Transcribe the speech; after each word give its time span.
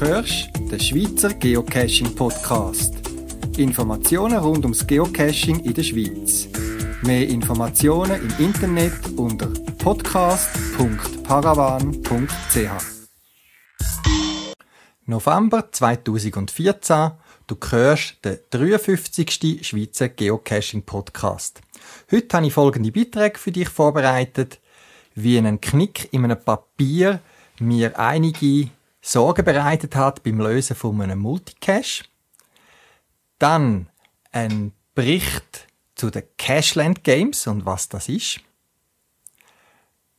hörst 0.00 0.50
den 0.54 0.78
Schweizer 0.78 1.34
Geocaching 1.34 2.14
Podcast. 2.14 2.94
Informationen 3.56 4.38
rund 4.38 4.64
ums 4.64 4.86
Geocaching 4.86 5.58
in 5.60 5.74
der 5.74 5.82
Schweiz. 5.82 6.46
Mehr 7.02 7.28
Informationen 7.28 8.20
im 8.20 8.32
Internet 8.44 8.92
unter 9.16 9.48
podcast.paravan.ch. 9.78 12.70
November 15.06 15.72
2014. 15.72 17.10
Du 17.48 17.56
hörst 17.70 18.24
den 18.24 18.38
53. 18.50 19.66
Schweizer 19.66 20.10
Geocaching 20.10 20.82
Podcast. 20.82 21.60
Heute 22.12 22.36
habe 22.36 22.46
ich 22.46 22.52
folgende 22.52 22.92
Beiträge 22.92 23.38
für 23.38 23.50
dich 23.50 23.68
vorbereitet, 23.68 24.60
wie 25.16 25.38
ein 25.38 25.60
Knick 25.60 26.08
in 26.12 26.22
einem 26.24 26.40
Papier 26.40 27.18
mir 27.58 27.98
einige 27.98 28.70
Sorgen 29.10 29.42
bereitet 29.42 29.96
hat 29.96 30.22
beim 30.22 30.38
Lösen 30.38 30.76
von 30.76 31.00
einem 31.00 31.20
Multicache. 31.20 32.04
Dann 33.38 33.88
ein 34.32 34.72
Bericht 34.94 35.66
zu 35.94 36.10
den 36.10 36.24
Cashland 36.36 37.04
Games 37.04 37.46
und 37.46 37.64
was 37.64 37.88
das 37.88 38.10
ist. 38.10 38.40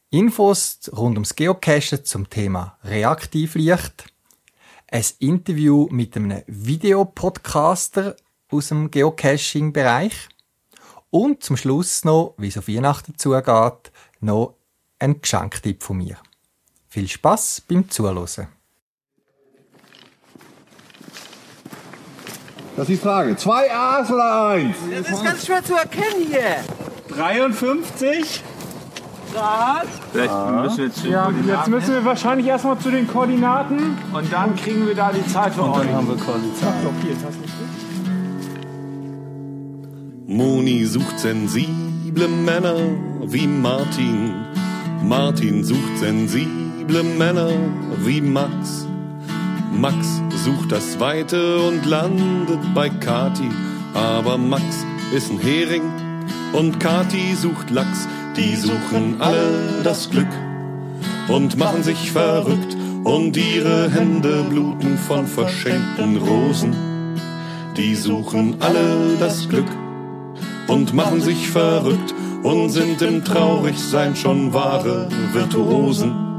Infos 0.09 0.79
rund 0.91 1.17
ums 1.17 1.35
Geocachen 1.35 2.03
zum 2.03 2.31
Thema 2.31 2.79
Reaktivlicht. 2.83 4.11
Ein 4.87 5.05
Interview 5.19 5.87
mit 5.91 6.15
einem 6.15 6.41
Videopodcaster 6.47 8.15
aus 8.49 8.69
dem 8.69 8.89
Geocaching-Bereich. 8.89 10.29
Und 11.11 11.43
zum 11.43 11.57
Schluss 11.57 12.05
noch, 12.05 12.33
wie 12.39 12.47
es 12.47 12.57
auf 12.57 12.67
Weihnachten 12.67 13.19
zugeht, 13.19 13.91
noch 14.19 14.55
ein 14.97 15.21
Geschenktipp 15.21 15.83
von 15.83 15.97
mir. 15.97 16.17
Viel 16.87 17.07
Spaß 17.07 17.61
beim 17.67 17.87
Zuhören. 17.87 18.58
Das 22.79 22.87
ist 22.87 22.95
die 22.95 23.05
Frage. 23.05 23.35
Zwei 23.35 23.69
A's 23.73 24.09
oder 24.09 24.51
eins? 24.51 24.77
Das 24.89 25.11
ist 25.11 25.21
ganz 25.21 25.45
schwer 25.45 25.61
zu 25.61 25.73
erkennen 25.73 26.27
hier. 26.29 26.63
53 27.13 28.41
Grad. 29.33 29.85
Vielleicht 30.13 30.33
müssen 30.61 30.77
wir 30.77 30.85
jetzt, 30.85 31.03
Ja, 31.03 31.29
jetzt 31.45 31.67
müssen 31.67 31.93
wir 31.95 32.05
wahrscheinlich 32.05 32.47
erstmal 32.47 32.79
zu 32.79 32.89
den 32.89 33.05
Koordinaten. 33.05 33.97
und 34.13 34.31
dann 34.31 34.55
kriegen 34.55 34.87
wir 34.87 34.95
da 34.95 35.11
die 35.11 35.27
Zeit 35.27 35.55
für 35.55 35.63
euch. 35.63 35.87
wir 35.89 35.91
blockiert. 35.91 37.17
Hast 37.21 37.35
du 37.35 37.41
nicht 37.41 37.53
Moni 40.27 40.85
sucht 40.85 41.19
sensible 41.19 42.29
Männer 42.29 42.77
wie 43.25 43.45
Martin. 43.45 44.35
Martin 45.03 45.65
sucht 45.65 45.97
sensible 45.97 47.03
Männer 47.03 47.49
wie 48.05 48.21
Max. 48.21 48.87
Max 49.73 50.21
sucht 50.49 50.71
das 50.71 50.99
Weite 50.99 51.59
und 51.59 51.85
landet 51.85 52.73
bei 52.73 52.89
Kati. 52.89 53.49
Aber 53.93 54.37
Max 54.37 54.63
ist 55.13 55.29
ein 55.31 55.39
Hering 55.39 55.83
und 56.53 56.79
Kati 56.79 57.35
sucht 57.35 57.69
Lachs. 57.69 58.07
Die 58.35 58.55
suchen 58.55 59.17
alle 59.19 59.81
das 59.83 60.09
Glück 60.09 60.33
und 61.27 61.57
machen 61.57 61.83
sich 61.83 62.11
verrückt. 62.11 62.75
Und 63.03 63.37
ihre 63.37 63.91
Hände 63.91 64.43
bluten 64.49 64.97
von 64.97 65.27
verschenkten 65.27 66.17
Rosen. 66.17 66.73
Die 67.77 67.95
suchen 67.95 68.55
alle 68.59 69.17
das 69.19 69.47
Glück 69.47 69.71
und 70.67 70.93
machen 70.93 71.21
sich 71.21 71.47
verrückt 71.47 72.13
und 72.43 72.69
sind 72.69 73.01
im 73.01 73.23
Traurigsein 73.23 74.15
schon 74.15 74.51
wahre 74.53 75.09
Virtuosen. 75.31 76.29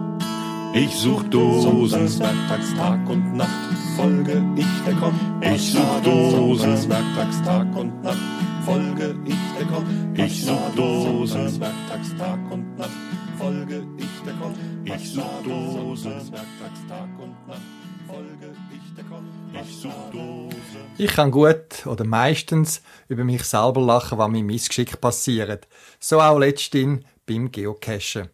Ich 0.74 0.94
such 0.96 1.24
Dosen, 1.24 2.06
werktags 2.20 2.74
Tag 2.76 3.08
und 3.08 3.34
Nacht, 3.36 3.79
folge 4.00 4.42
ich 4.56 4.84
der 4.86 4.94
Komm. 4.94 5.40
Ich 5.42 5.72
such 5.72 6.00
Dosen, 6.02 6.88
werktags 6.88 7.42
Tag 7.42 7.76
und 7.76 8.02
Nacht, 8.02 8.18
folge 8.64 9.16
ich 9.26 9.58
der 9.58 9.66
Komm. 9.66 10.14
Ich 10.14 10.44
such 10.44 10.74
Dosen, 10.74 11.60
werktags 11.60 12.16
Tag 12.16 12.38
und 12.50 12.78
Nacht, 12.78 12.90
folge 13.38 13.86
ich 13.98 14.24
der 14.24 14.34
Komm. 14.40 14.54
Ich 14.84 15.12
such 15.12 15.42
Dosen, 15.44 16.12
werktags 16.32 16.86
Tag 16.88 17.08
und 17.18 17.46
Nacht, 17.46 17.60
folge 18.06 18.54
ich 18.74 18.94
der 18.94 19.04
Komm. 19.04 19.28
Ich 19.62 19.76
such 19.76 20.10
Dosen. 20.12 20.50
Ich 20.96 21.12
kann 21.12 21.30
gut 21.30 21.86
oder 21.86 22.04
meistens 22.04 22.82
über 23.08 23.24
mich 23.24 23.44
selber 23.44 23.82
lachen, 23.82 24.18
was 24.18 24.30
mir 24.30 24.42
Missgeschick 24.42 25.00
passiert. 25.00 25.68
So 25.98 26.20
auch 26.20 26.38
letztens 26.38 27.04
beim 27.26 27.50
Geocachen. 27.50 28.30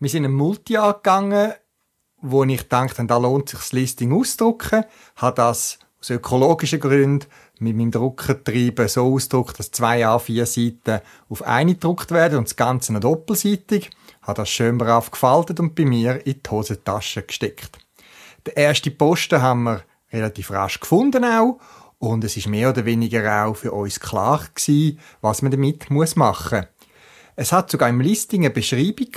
Wir 0.00 0.08
sind 0.08 0.24
ein 0.24 0.32
Multi 0.32 0.76
angegangen, 0.76 1.52
wo 2.22 2.44
ich 2.44 2.68
dachte, 2.68 3.04
da 3.04 3.16
lohnt 3.16 3.48
sich 3.48 3.58
das 3.58 3.72
Listing 3.72 4.12
auszudrucken, 4.12 4.84
habe 5.16 5.36
das 5.36 5.78
aus 6.00 6.10
ökologischen 6.10 6.80
Gründen 6.80 7.26
mit 7.58 7.76
meinem 7.76 7.90
Druckertreiben 7.90 8.88
so 8.88 9.14
ausgedruckt, 9.14 9.58
dass 9.58 9.70
zwei 9.70 10.06
A4 10.06 10.46
Seiten 10.46 11.02
auf 11.28 11.42
eine 11.42 11.74
gedruckt 11.74 12.10
werden 12.10 12.38
und 12.38 12.48
das 12.48 12.56
Ganze 12.56 12.92
noch 12.92 13.00
doppelseitig, 13.00 13.90
habe 14.22 14.36
das 14.38 14.48
schön 14.48 14.78
brav 14.78 15.10
gefaltet 15.10 15.60
und 15.60 15.74
bei 15.74 15.84
mir 15.84 16.26
in 16.26 16.40
die 16.42 16.50
Hosentasche 16.50 17.22
gesteckt. 17.22 17.78
Den 18.46 18.56
ersten 18.56 18.96
Posten 18.96 19.42
haben 19.42 19.64
wir 19.64 19.82
relativ 20.12 20.50
rasch 20.50 20.80
gefunden 20.80 21.24
auch 21.24 21.60
und 21.98 22.24
es 22.24 22.36
ist 22.36 22.48
mehr 22.48 22.70
oder 22.70 22.86
weniger 22.86 23.44
auch 23.44 23.54
für 23.54 23.72
uns 23.72 24.00
klar 24.00 24.42
gewesen, 24.54 24.98
was 25.20 25.42
man 25.42 25.50
damit 25.50 25.90
muss 25.90 26.16
machen. 26.16 26.66
Es 27.36 27.52
hat 27.52 27.70
sogar 27.70 27.88
im 27.88 28.00
Listing 28.00 28.42
eine 28.42 28.50
Beschreibung 28.50 29.08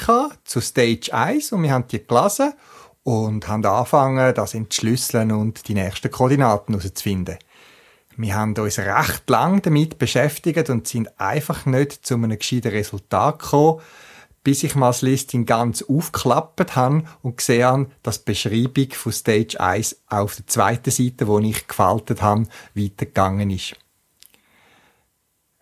zu 0.43 0.59
Stage 0.59 1.13
1 1.13 1.53
und 1.53 1.63
wir 1.63 1.71
haben 1.71 1.87
die 1.87 2.05
gelesen 2.05 2.53
und 3.03 3.47
haben 3.47 3.65
angefangen, 3.65 4.33
das 4.33 4.53
entschlüsseln 4.53 5.31
und 5.31 5.67
die 5.67 5.73
nächsten 5.73 6.11
Koordinaten 6.11 6.73
herauszufinden. 6.73 7.37
Wir 8.15 8.35
haben 8.35 8.55
uns 8.55 8.79
recht 8.79 9.29
lang 9.29 9.61
damit 9.61 9.97
beschäftigt 9.97 10.69
und 10.69 10.87
sind 10.87 11.19
einfach 11.19 11.65
nicht 11.65 12.05
zu 12.05 12.13
einem 12.13 12.37
gescheiten 12.37 12.71
Resultat 12.71 13.39
gekommen, 13.39 13.81
bis 14.43 14.63
ich 14.63 14.75
mal 14.75 14.89
das 14.89 15.01
Listing 15.01 15.45
ganz 15.45 15.81
aufgeklappt 15.83 16.75
habe 16.75 17.03
und 17.21 17.37
gesehen 17.37 17.63
habe, 17.63 17.87
dass 18.03 18.23
die 18.23 18.31
Beschreibung 18.31 18.91
von 18.91 19.11
Stage 19.11 19.59
1 19.59 20.03
auf 20.09 20.35
der 20.35 20.47
zweiten 20.47 20.91
Seite, 20.91 21.27
wo 21.27 21.39
ich 21.39 21.67
gefaltet 21.67 22.21
habe, 22.21 22.45
weitergegangen 22.75 23.49
ist. 23.49 23.75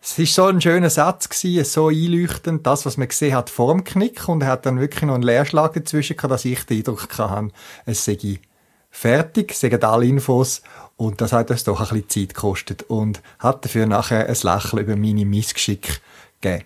Es 0.04 0.18
ist 0.18 0.34
so 0.34 0.46
ein 0.46 0.60
schöner 0.60 0.90
Satz 0.90 1.28
gewesen, 1.28 1.64
so 1.64 1.86
einleuchtend, 1.86 2.66
das, 2.66 2.84
was 2.84 2.96
man 2.96 3.06
gesehen 3.06 3.36
hat 3.36 3.48
vor 3.48 3.72
dem 3.72 3.84
Knick 3.84 4.28
und 4.28 4.42
er 4.42 4.48
hat 4.48 4.66
dann 4.66 4.80
wirklich 4.80 5.04
noch 5.04 5.14
einen 5.14 5.22
Leerschlag 5.22 5.74
dazwischen 5.74 6.16
gehabt, 6.16 6.32
dass 6.32 6.44
ich 6.44 6.64
den 6.64 6.78
Eindruck 6.78 7.06
hatte, 7.18 7.50
es 7.86 8.04
sei 8.04 8.40
fertig, 8.90 9.52
es 9.52 9.60
seien 9.60 9.84
alle 9.84 10.06
Infos 10.06 10.62
und 10.96 11.20
das 11.20 11.32
hat 11.32 11.52
uns 11.52 11.62
doch 11.62 11.78
ein 11.78 11.86
bisschen 12.02 12.08
Zeit 12.08 12.34
gekostet 12.34 12.82
und 12.82 13.22
hat 13.38 13.64
dafür 13.64 13.86
nachher 13.86 14.26
ein 14.26 14.36
Lächeln 14.42 14.82
über 14.82 14.96
meine 14.96 15.24
Missgeschick 15.24 16.00
gegeben. 16.40 16.64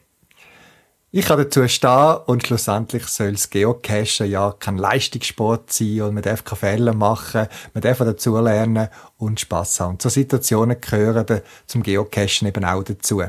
Ich 1.19 1.25
kann 1.25 1.39
dazu 1.39 1.67
stehen 1.67 2.17
und 2.27 2.47
schlussendlich 2.47 3.07
soll 3.07 3.33
das 3.33 3.49
Geocachen 3.49 4.31
ja 4.31 4.53
kein 4.53 4.77
Leistungssport 4.77 5.73
sein 5.73 6.03
und 6.03 6.13
man 6.13 6.23
darf 6.23 6.45
keine 6.45 6.59
Fälle 6.59 6.93
machen, 6.93 7.49
man 7.73 7.81
darf 7.81 7.97
dazu 7.97 8.37
lernen 8.37 8.91
und 9.17 9.41
Spass 9.41 9.81
haben. 9.81 9.93
Und 9.93 10.03
so 10.03 10.11
Situationen 10.11 10.79
gehören 10.79 11.41
zum 11.67 11.83
Geocachen 11.83 12.47
eben 12.47 12.67
auch 12.67 12.83
dazu. 12.83 13.23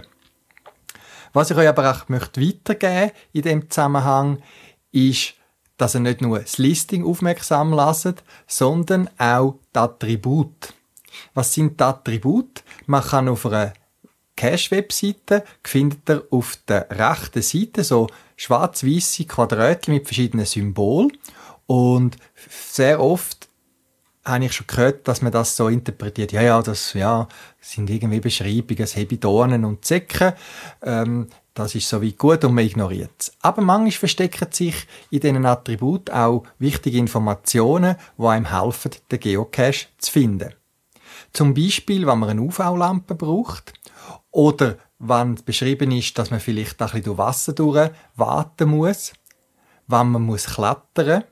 Was 1.31 1.49
ich 1.49 1.55
euch 1.55 1.69
aber 1.69 1.89
auch 1.89 2.09
möchte 2.09 2.41
weitergeben 2.41 3.11
in 3.31 3.43
dem 3.43 3.69
Zusammenhang 3.69 4.43
ist, 4.91 5.35
dass 5.77 5.95
ihr 5.95 6.01
nicht 6.01 6.19
nur 6.19 6.39
das 6.39 6.57
Listing 6.57 7.05
aufmerksam 7.05 7.71
lasst, 7.71 8.21
sondern 8.47 9.09
auch 9.17 9.59
die 9.73 9.79
Attribute. 9.79 10.73
Was 11.33 11.53
sind 11.53 11.79
die 11.79 11.85
Attribute? 11.85 12.65
Man 12.85 13.01
kann 13.01 13.29
auf 13.29 13.45
einer 13.45 13.71
Cache-Webseite 14.37 15.43
findet 15.63 16.09
ihr 16.09 16.23
auf 16.31 16.57
der 16.67 16.87
rechten 16.89 17.41
Seite 17.41 17.83
so 17.83 18.07
schwarz-weiße 18.37 19.25
Quadratchen 19.25 19.95
mit 19.95 20.05
verschiedenen 20.05 20.45
Symbolen. 20.45 21.11
Und 21.65 22.15
sehr 22.49 23.01
oft 23.01 23.49
habe 24.23 24.45
ich 24.45 24.53
schon 24.53 24.67
gehört, 24.67 25.07
dass 25.07 25.21
man 25.21 25.31
das 25.31 25.55
so 25.55 25.67
interpretiert. 25.67 26.31
Ja, 26.31 26.41
ja, 26.41 26.61
das 26.61 26.93
ja, 26.93 27.27
sind 27.59 27.89
irgendwie 27.89 28.19
Beschreibungen, 28.19 28.85
Hebidornen 28.85 29.65
und 29.65 29.83
Zecken. 29.83 30.33
Ähm, 30.81 31.27
das 31.53 31.73
ist 31.73 31.89
so 31.89 32.01
wie 32.01 32.13
gut 32.13 32.43
und 32.43 32.53
man 32.53 32.65
ignoriert 32.65 33.09
es. 33.19 33.31
Aber 33.41 33.61
manchmal 33.61 33.91
verstecken 33.91 34.49
sich 34.51 34.75
in 35.09 35.21
diesen 35.21 35.45
Attributen 35.45 36.13
auch 36.13 36.43
wichtige 36.59 36.99
Informationen, 36.99 37.95
die 38.17 38.23
einem 38.25 38.51
helfen, 38.51 38.91
den 39.11 39.19
Geocache 39.19 39.87
zu 39.97 40.11
finden. 40.11 40.53
Zum 41.33 41.53
Beispiel, 41.53 42.05
wenn 42.05 42.19
man 42.19 42.29
eine 42.29 42.41
UV-Lampe 42.41 43.15
braucht 43.15 43.73
oder 44.31 44.77
wenn 44.99 45.35
beschrieben 45.45 45.91
ist, 45.91 46.17
dass 46.17 46.31
man 46.31 46.39
vielleicht 46.39 46.81
ein 46.81 46.87
bisschen 46.87 47.03
durch 47.03 47.17
Wasser 47.17 47.53
durch 47.53 47.91
warten 48.15 48.69
muss, 48.69 49.13
wenn 49.87 50.11
man 50.11 50.23
muss 50.23 50.45
klettern, 50.45 51.23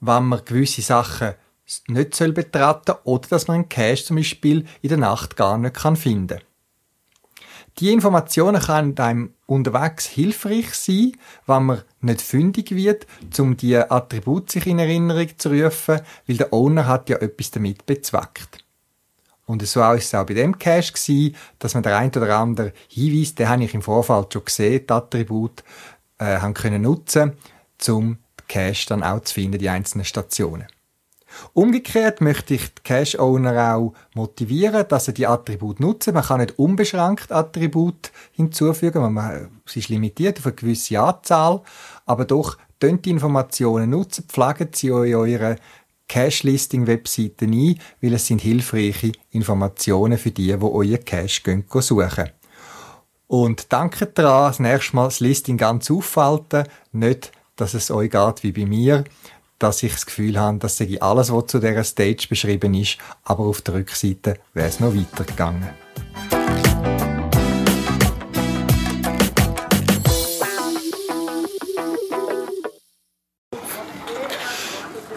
wenn 0.00 0.24
man 0.24 0.44
gewisse 0.44 0.82
Sachen 0.82 1.34
nicht 1.88 2.14
soll 2.14 2.32
betraten 2.32 2.96
oder 3.04 3.28
dass 3.28 3.48
man 3.48 3.54
einen 3.56 3.68
Cache 3.68 4.04
zum 4.04 4.16
Beispiel 4.16 4.66
in 4.82 4.88
der 4.90 4.98
Nacht 4.98 5.36
gar 5.36 5.56
nicht 5.56 5.74
kann 5.74 5.96
finden. 5.96 6.40
Die 7.78 7.92
Informationen 7.92 8.62
können 8.62 8.96
einem 8.98 9.34
unterwegs 9.46 10.06
hilfreich 10.06 10.74
sein, 10.74 11.12
wenn 11.46 11.64
man 11.64 11.82
nicht 12.02 12.22
fündig 12.22 12.70
wird, 12.70 13.06
um 13.38 13.56
die 13.56 13.76
Attribute 13.76 14.50
sich 14.50 14.66
in 14.66 14.78
Erinnerung 14.78 15.28
zu 15.36 15.50
rufen, 15.50 16.00
weil 16.26 16.36
der 16.36 16.52
Owner 16.52 16.86
hat 16.86 17.08
ja 17.08 17.16
etwas 17.16 17.50
damit 17.50 17.84
bezweckt. 17.84 18.63
Und 19.46 19.66
so 19.66 19.80
war 19.80 19.94
es 19.94 20.14
auch 20.14 20.24
bei 20.24 20.34
dem 20.34 20.58
Cache 20.58 20.92
gewesen, 20.92 21.36
dass 21.58 21.74
man 21.74 21.82
der 21.82 21.98
ein 21.98 22.10
oder 22.10 22.38
andere 22.38 22.72
Hinweis, 22.88 23.34
den 23.34 23.48
habe 23.48 23.64
ich 23.64 23.74
im 23.74 23.82
Vorfeld 23.82 24.32
schon 24.32 24.44
gesehen, 24.44 24.86
die 24.86 24.92
Attribute, 24.92 25.62
äh, 26.18 26.38
haben 26.38 26.54
können 26.54 26.82
nutzen, 26.82 27.32
um 27.88 28.18
die 28.40 28.44
Cache 28.48 28.86
dann 28.88 29.02
auch 29.02 29.20
zu 29.20 29.34
finden, 29.34 29.58
die 29.58 29.68
einzelnen 29.68 30.04
Stationen. 30.04 30.66
Umgekehrt 31.52 32.20
möchte 32.20 32.54
ich 32.54 32.74
die 32.74 32.82
Cache-Owner 32.82 33.76
auch 33.76 33.94
motivieren, 34.14 34.86
dass 34.88 35.06
sie 35.06 35.14
die 35.14 35.26
Attribute 35.26 35.80
nutzen. 35.80 36.14
Man 36.14 36.22
kann 36.22 36.40
nicht 36.40 36.58
unbeschränkt 36.58 37.32
Attribute 37.32 38.12
hinzufügen, 38.32 39.02
weil 39.02 39.10
man, 39.10 39.50
es 39.66 39.76
ist 39.76 39.88
limitiert 39.88 40.38
auf 40.38 40.46
eine 40.46 40.54
gewisse 40.54 41.00
Anzahl, 41.00 41.62
aber 42.06 42.24
doch 42.24 42.56
die 42.82 43.10
Informationen 43.10 43.90
nutzen, 43.90 44.26
pflegen 44.28 44.68
sie 44.74 44.88
in 44.88 45.14
eurer 45.14 45.56
Cache-Listing-Webseite 46.08 47.46
ein, 47.46 47.78
weil 48.00 48.14
es 48.14 48.26
sind 48.26 48.40
hilfreiche 48.40 49.12
Informationen 49.30 50.18
für 50.18 50.30
die, 50.30 50.56
die 50.56 50.62
euer 50.62 50.98
Cache 50.98 51.42
gehen, 51.42 51.64
suchen. 51.70 52.30
Und 53.26 53.72
danke 53.72 54.06
daran, 54.06 54.50
das 54.50 54.60
nächste 54.60 54.96
Mal 54.96 55.06
das 55.06 55.20
Listing 55.20 55.56
ganz 55.56 55.90
aufhalten, 55.90 56.64
nicht, 56.92 57.32
dass 57.56 57.74
es 57.74 57.90
euch 57.90 58.10
geht 58.10 58.42
wie 58.42 58.52
bei 58.52 58.66
mir, 58.66 59.04
dass 59.58 59.82
ich 59.82 59.92
das 59.92 60.06
Gefühl 60.06 60.38
habe, 60.38 60.58
dass 60.58 60.78
ich 60.80 61.02
alles, 61.02 61.32
was 61.32 61.46
zu 61.46 61.58
dieser 61.58 61.84
Stage 61.84 62.26
beschrieben 62.28 62.74
ist, 62.74 62.98
aber 63.22 63.44
auf 63.44 63.62
der 63.62 63.74
Rückseite 63.74 64.38
wäre 64.52 64.68
es 64.68 64.80
noch 64.80 64.94
weitergegangen. 64.94 65.70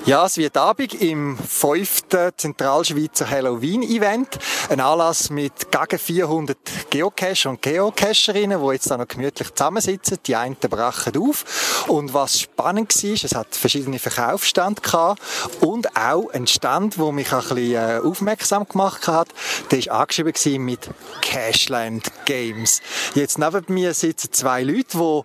Ja, 0.08 0.26
es 0.26 0.38
wird 0.38 0.56
Abend 0.56 0.94
im 1.02 1.38
fünften 1.38 2.32
Zentralschweizer 2.38 3.30
Halloween-Event. 3.30 4.40
Ein 4.70 4.80
Anlass 4.80 5.30
mit 5.30 5.70
gegen 5.70 6.00
400 6.00 6.58
Geocacher 6.90 7.50
und 7.50 7.62
Geocacherinnen, 7.62 8.62
die 8.62 8.72
jetzt 8.72 8.90
da 8.90 8.96
noch 8.96 9.10
gemütlich 9.10 9.54
zusammensitzen. 9.54 10.20
Die 10.26 10.38
einen 10.38 10.56
brachen 10.56 11.18
auf. 11.18 11.84
Und 11.90 12.14
was 12.14 12.40
spannend 12.40 12.96
war, 13.04 13.12
es 13.12 13.36
hat 13.36 13.54
verschiedene 13.54 14.00
Verkaufsstände 14.00 14.82
gehabt 14.82 15.22
und 15.60 15.94
auch 15.98 16.30
ein 16.30 16.48
Stand, 16.48 16.98
wo 16.98 17.12
mich 17.12 17.34
ein 17.34 17.40
bisschen 17.40 17.74
äh, 17.74 18.00
aufmerksam 18.02 18.66
gemacht 18.66 19.10
hat. 19.10 19.28
Der 19.72 19.86
war 19.88 20.00
angeschrieben 20.00 20.64
mit 20.64 20.90
Cashland 21.20 22.10
Games. 22.24 22.82
Jetzt 23.14 23.40
neben 23.40 23.66
mir 23.68 23.94
sitzen 23.94 24.32
zwei 24.32 24.64
Leute, 24.64 24.98
die 24.98 25.22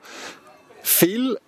viel 0.83 1.39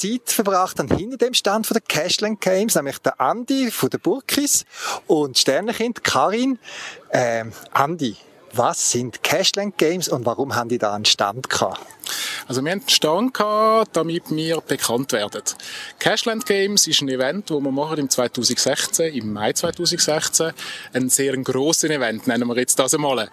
Zeit 0.00 0.32
verbracht 0.32 0.78
haben 0.78 0.96
hinter 0.96 1.18
dem 1.18 1.34
Stand 1.34 1.66
von 1.66 1.74
der 1.74 1.82
Cashland 1.82 2.40
Games, 2.40 2.74
nämlich 2.74 2.98
der 2.98 3.20
Andi 3.20 3.70
von 3.70 3.90
der 3.90 3.98
Burkis 3.98 4.64
und 5.06 5.36
Sternenkind 5.36 6.02
Karin. 6.02 6.58
Ähm, 7.10 7.52
Andi, 7.72 8.16
was 8.52 8.92
sind 8.92 9.22
Cashland 9.22 9.76
Games 9.76 10.08
und 10.08 10.24
warum 10.24 10.56
haben 10.56 10.70
die 10.70 10.78
da 10.78 10.94
einen 10.94 11.04
Stand 11.04 11.50
gehabt? 11.50 11.80
Also 12.50 12.64
wir 12.64 12.72
haben 12.72 12.80
einen 12.80 12.88
Stand 12.88 13.34
gehabt, 13.34 13.96
damit 13.96 14.24
wir 14.30 14.60
bekannt 14.60 15.12
werden. 15.12 15.42
Cashland 16.00 16.44
Games 16.46 16.88
ist 16.88 17.00
ein 17.00 17.08
Event, 17.08 17.48
das 17.48 17.60
wir 17.60 17.70
machen 17.70 17.98
im 17.98 18.10
2016, 18.10 19.14
im 19.14 19.32
Mai 19.32 19.52
2016. 19.52 20.50
Ein 20.92 21.10
sehr 21.10 21.36
grosses 21.36 21.88
Event, 21.88 22.26
nennen 22.26 22.48
wir 22.48 22.56
jetzt 22.58 22.76
das 22.76 22.92
einmal. 22.92 23.30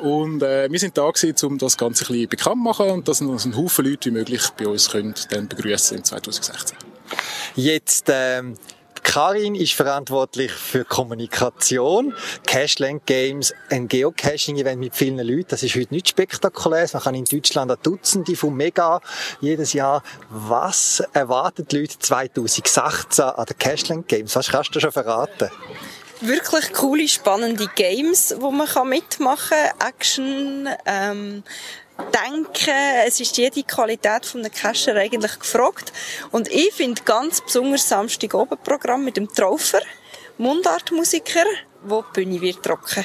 Und 0.00 0.42
äh, 0.42 0.68
wir 0.68 0.80
sind 0.80 0.98
da 0.98 1.08
gewesen, 1.08 1.46
um 1.46 1.58
das 1.58 1.76
Ganze 1.76 2.06
ein 2.06 2.08
bisschen 2.08 2.28
bekannt 2.28 2.56
zu 2.56 2.62
machen 2.64 2.90
und 2.90 3.06
dass 3.06 3.20
uns 3.20 3.44
ein 3.44 3.56
Haufen 3.56 3.84
Leute 3.84 4.10
wie 4.10 4.14
möglich 4.14 4.42
bei 4.58 4.66
uns 4.66 4.90
können 4.90 5.14
dann 5.30 5.46
begrüßen 5.46 5.98
im 5.98 6.02
2016. 6.02 6.76
Jetzt 7.54 8.08
ähm, 8.12 8.56
Karin 9.06 9.54
ist 9.54 9.72
verantwortlich 9.72 10.52
für 10.52 10.84
Kommunikation. 10.84 12.12
Cashland 12.44 13.06
Games, 13.06 13.54
ein 13.70 13.86
Geocaching-Event 13.86 14.78
mit 14.78 14.94
vielen 14.96 15.18
Leuten. 15.18 15.46
Das 15.48 15.62
ist 15.62 15.76
heute 15.76 15.94
nicht 15.94 16.08
spektakulär. 16.08 16.86
Man 16.92 17.02
kann 17.02 17.14
in 17.14 17.24
Deutschland 17.24 17.70
ein 17.70 17.78
Dutzende 17.82 18.34
von 18.34 18.54
Mega 18.54 19.00
jedes 19.40 19.72
Jahr. 19.72 20.02
Was 20.28 21.02
erwartet 21.12 21.72
die 21.72 21.78
Leute 21.78 21.98
2016 21.98 23.24
an 23.24 23.46
den 23.46 23.56
Cashland 23.56 24.08
Games? 24.08 24.34
Was 24.34 24.48
kannst 24.48 24.74
du 24.74 24.80
schon 24.80 24.92
verraten? 24.92 25.50
wirklich 26.20 26.72
coole, 26.72 27.06
spannende 27.08 27.68
Games, 27.74 28.34
wo 28.38 28.50
man 28.50 28.66
mitmachen 28.88 29.56
kann. 29.78 29.88
Action, 29.88 30.68
ähm, 30.86 31.42
denken, 31.98 32.74
es 33.06 33.20
ist 33.20 33.36
jede 33.36 33.62
Qualität 33.62 34.26
von 34.26 34.40
einem 34.40 34.52
Cacher 34.52 34.94
eigentlich 34.96 35.38
gefragt. 35.38 35.92
Und 36.30 36.48
ich 36.48 36.72
finde 36.72 37.02
ganz 37.04 37.40
besonders 37.40 37.88
Samstag 37.88 38.34
oben 38.34 38.58
Programm 38.58 39.04
mit 39.04 39.16
dem 39.16 39.28
Traufer, 39.28 39.80
Mundartmusiker, 40.38 41.44
wo 41.82 42.02
die 42.02 42.24
Bühne 42.24 42.40
wird 42.40 42.62
trocken. 42.62 43.04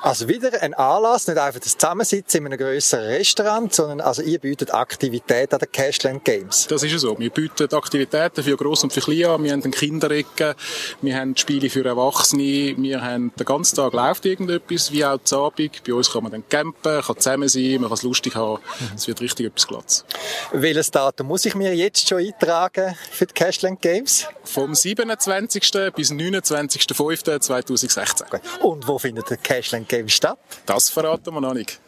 Also 0.00 0.28
wieder 0.28 0.62
ein 0.62 0.74
Anlass, 0.74 1.26
nicht 1.26 1.38
einfach 1.38 1.58
das 1.58 1.76
Zusammensitzen 1.76 2.38
in 2.38 2.46
einem 2.46 2.58
grösseren 2.58 3.06
Restaurant, 3.06 3.74
sondern 3.74 4.00
also 4.00 4.22
ihr 4.22 4.38
bietet 4.38 4.72
Aktivitäten 4.72 5.54
an 5.54 5.58
den 5.58 5.72
Cashland 5.72 6.24
Games. 6.24 6.68
Das 6.68 6.84
ist 6.84 6.92
ja 6.92 6.98
so. 6.98 7.18
Wir 7.18 7.30
bieten 7.30 7.74
Aktivitäten 7.74 8.44
für 8.44 8.56
Gross 8.56 8.84
und 8.84 8.92
für 8.92 9.00
Klein 9.00 9.24
an. 9.24 9.42
Wir 9.42 9.50
haben 9.52 9.64
eine 9.64 9.72
Kinderecke, 9.72 10.54
wir 11.02 11.16
haben 11.16 11.36
Spiele 11.36 11.68
für 11.68 11.84
Erwachsene, 11.84 12.76
wir 12.76 13.02
haben 13.02 13.32
den 13.36 13.44
ganzen 13.44 13.74
Tag 13.74 13.92
läuft 13.92 14.24
irgendetwas, 14.24 14.92
wie 14.92 15.04
auch 15.04 15.18
zu 15.24 15.38
Abend. 15.38 15.82
Bei 15.84 15.92
uns 15.92 16.12
kann 16.12 16.22
man 16.22 16.30
dann 16.30 16.48
campen, 16.48 17.02
kann 17.02 17.18
zusammen 17.18 17.48
sein, 17.48 17.80
man 17.80 17.88
kann 17.88 17.94
es 17.94 18.04
lustig 18.04 18.36
haben. 18.36 18.62
Es 18.94 19.08
wird 19.08 19.20
richtig 19.20 19.46
etwas 19.46 19.66
Glatz. 19.66 20.04
Welches 20.52 20.92
Datum 20.92 21.26
muss 21.26 21.44
ich 21.44 21.56
mir 21.56 21.74
jetzt 21.74 22.08
schon 22.08 22.18
eintragen 22.18 22.94
für 23.10 23.26
die 23.26 23.34
Cashland 23.34 23.82
Games? 23.82 24.28
Vom 24.44 24.76
27. 24.76 25.60
bis 25.94 26.12
29.05.2016. 26.12 28.40
Und 28.60 28.86
wo 28.86 28.98
findet 28.98 29.30
der 29.30 29.38
Cashland 29.38 29.87
Games 29.88 30.12
statt? 30.12 30.38
Das 30.66 30.90
verraten 30.90 31.32
wir 31.32 31.40
noch 31.40 31.54
nicht. 31.54 31.80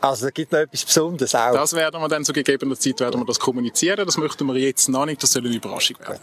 Also, 0.00 0.26
da 0.26 0.30
gibt 0.32 0.52
noch 0.52 0.58
etwas 0.58 0.84
Besonderes 0.84 1.34
auch. 1.34 1.52
Das 1.52 1.72
werden 1.72 1.98
wir 1.98 2.08
dann 2.08 2.26
zu 2.26 2.34
gegebener 2.34 2.78
Zeit 2.78 3.00
werden 3.00 3.18
wir 3.18 3.24
das 3.24 3.40
kommunizieren. 3.40 4.04
Das 4.04 4.18
möchten 4.18 4.46
wir 4.46 4.54
jetzt 4.56 4.86
noch 4.90 5.06
nicht. 5.06 5.22
Das 5.22 5.32
soll 5.32 5.46
eine 5.46 5.54
Überraschung 5.54 5.98
werden. 6.00 6.20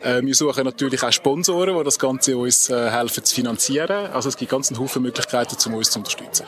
Äh, 0.00 0.22
wir 0.22 0.34
suchen 0.34 0.64
natürlich 0.64 1.02
auch 1.02 1.12
Sponsoren, 1.12 1.76
die 1.76 1.84
das 1.84 1.98
Ganze 1.98 2.36
uns 2.36 2.70
äh, 2.70 2.90
helfen 2.90 3.24
zu 3.24 3.34
finanzieren. 3.34 4.06
Also 4.12 4.28
es 4.28 4.36
gibt 4.36 4.50
ganz 4.50 4.70
Haufen 4.76 5.02
Möglichkeiten, 5.02 5.56
um 5.66 5.74
uns 5.74 5.90
zu 5.90 5.98
unterstützen. 5.98 6.46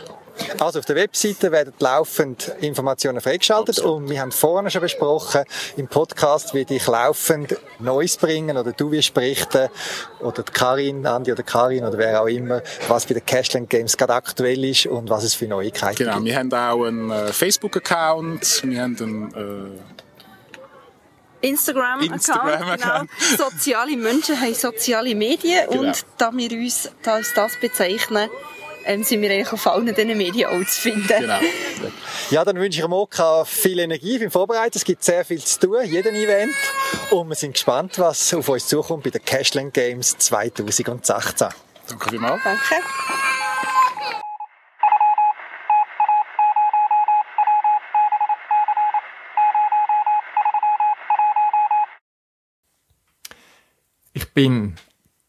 Also 0.61 0.78
auf 0.80 0.85
der 0.85 0.97
Webseite 0.97 1.50
werden 1.52 1.73
laufend 1.78 2.52
Informationen 2.61 3.21
freigeschaltet 3.21 3.78
und 3.80 4.09
wir 4.09 4.21
haben 4.21 4.33
vorne 4.33 4.71
schon 4.71 4.80
besprochen, 4.83 5.45
im 5.76 5.88
Podcast 5.88 6.54
werde 6.54 6.75
ich 6.75 6.87
laufend 6.87 7.57
Neues 7.78 8.16
bringen 8.16 8.57
oder 8.57 8.73
du 8.73 8.90
wirst 8.90 9.14
berichten 9.14 9.68
oder 10.21 10.42
die 10.42 10.52
Karin, 10.52 11.07
Andi 11.07 11.33
oder 11.33 11.42
Karin 11.42 11.85
oder 11.85 11.99
wer 11.99 12.23
auch 12.23 12.26
immer, 12.26 12.62
was 12.88 13.07
bei 13.07 13.14
den 13.14 13.25
Cashland 13.26 13.68
Games 13.71 13.97
gerade 13.97 14.14
aktuell 14.14 14.64
ist 14.64 14.87
und 14.87 15.09
was 15.11 15.25
es 15.25 15.35
für 15.35 15.47
Neuigkeiten 15.47 15.97
Genau, 16.04 16.14
gibt. 16.14 16.26
wir 16.26 16.37
haben 16.38 16.52
auch 16.52 16.85
einen 16.85 17.11
äh, 17.11 17.33
Facebook-Account, 17.33 18.62
wir 18.64 18.83
haben 18.83 18.97
einen 19.00 19.78
äh, 21.42 21.47
Instagram-Account, 21.49 22.12
Instagram-Account. 22.14 23.11
genau. 23.30 23.50
Soziale 23.50 23.97
Menschen 23.97 24.40
haben 24.40 24.54
soziale 24.54 25.14
Medien 25.14 25.68
Genau. 25.71 25.83
und 25.83 26.04
da 26.18 26.30
wir 26.33 26.50
uns 26.52 26.90
da 27.02 27.14
als 27.14 27.33
das 27.35 27.52
bezeichnen, 27.61 28.28
ähm, 28.88 29.04
sind 29.04 29.21
wir 29.21 29.30
eigentlich 29.30 29.52
auf 29.52 29.66
allen 29.66 29.87
diesen 29.87 30.16
Medien 30.16 30.49
auch 30.49 30.66
zu 30.66 30.80
finden. 30.80 31.07
genau. 31.07 31.38
Ja, 32.30 32.45
dann 32.45 32.57
wünsche 32.57 32.80
ich 32.80 32.88
Moka 32.88 33.45
viel 33.45 33.78
Energie 33.78 34.18
beim 34.18 34.30
Vorbereiten. 34.30 34.76
Es 34.76 34.85
gibt 34.85 35.04
sehr 35.04 35.25
viel 35.25 35.42
zu 35.42 35.61
tun, 35.61 35.85
jeden 35.85 36.14
Event. 36.14 36.54
Und 37.11 37.28
wir 37.28 37.37
sind 37.37 37.52
gespannt, 37.52 37.99
was 37.99 38.35
auf 38.35 38.49
uns 38.49 38.66
zukommt 38.66 39.04
bei 39.04 39.11
den 39.11 39.25
Cashland 39.25 39.73
Games 39.73 40.16
2016. 40.18 41.49
Danke 41.88 42.11
vielmals. 42.11 42.42
Danke. 42.42 42.83
Ich 54.12 54.33
bin 54.33 54.76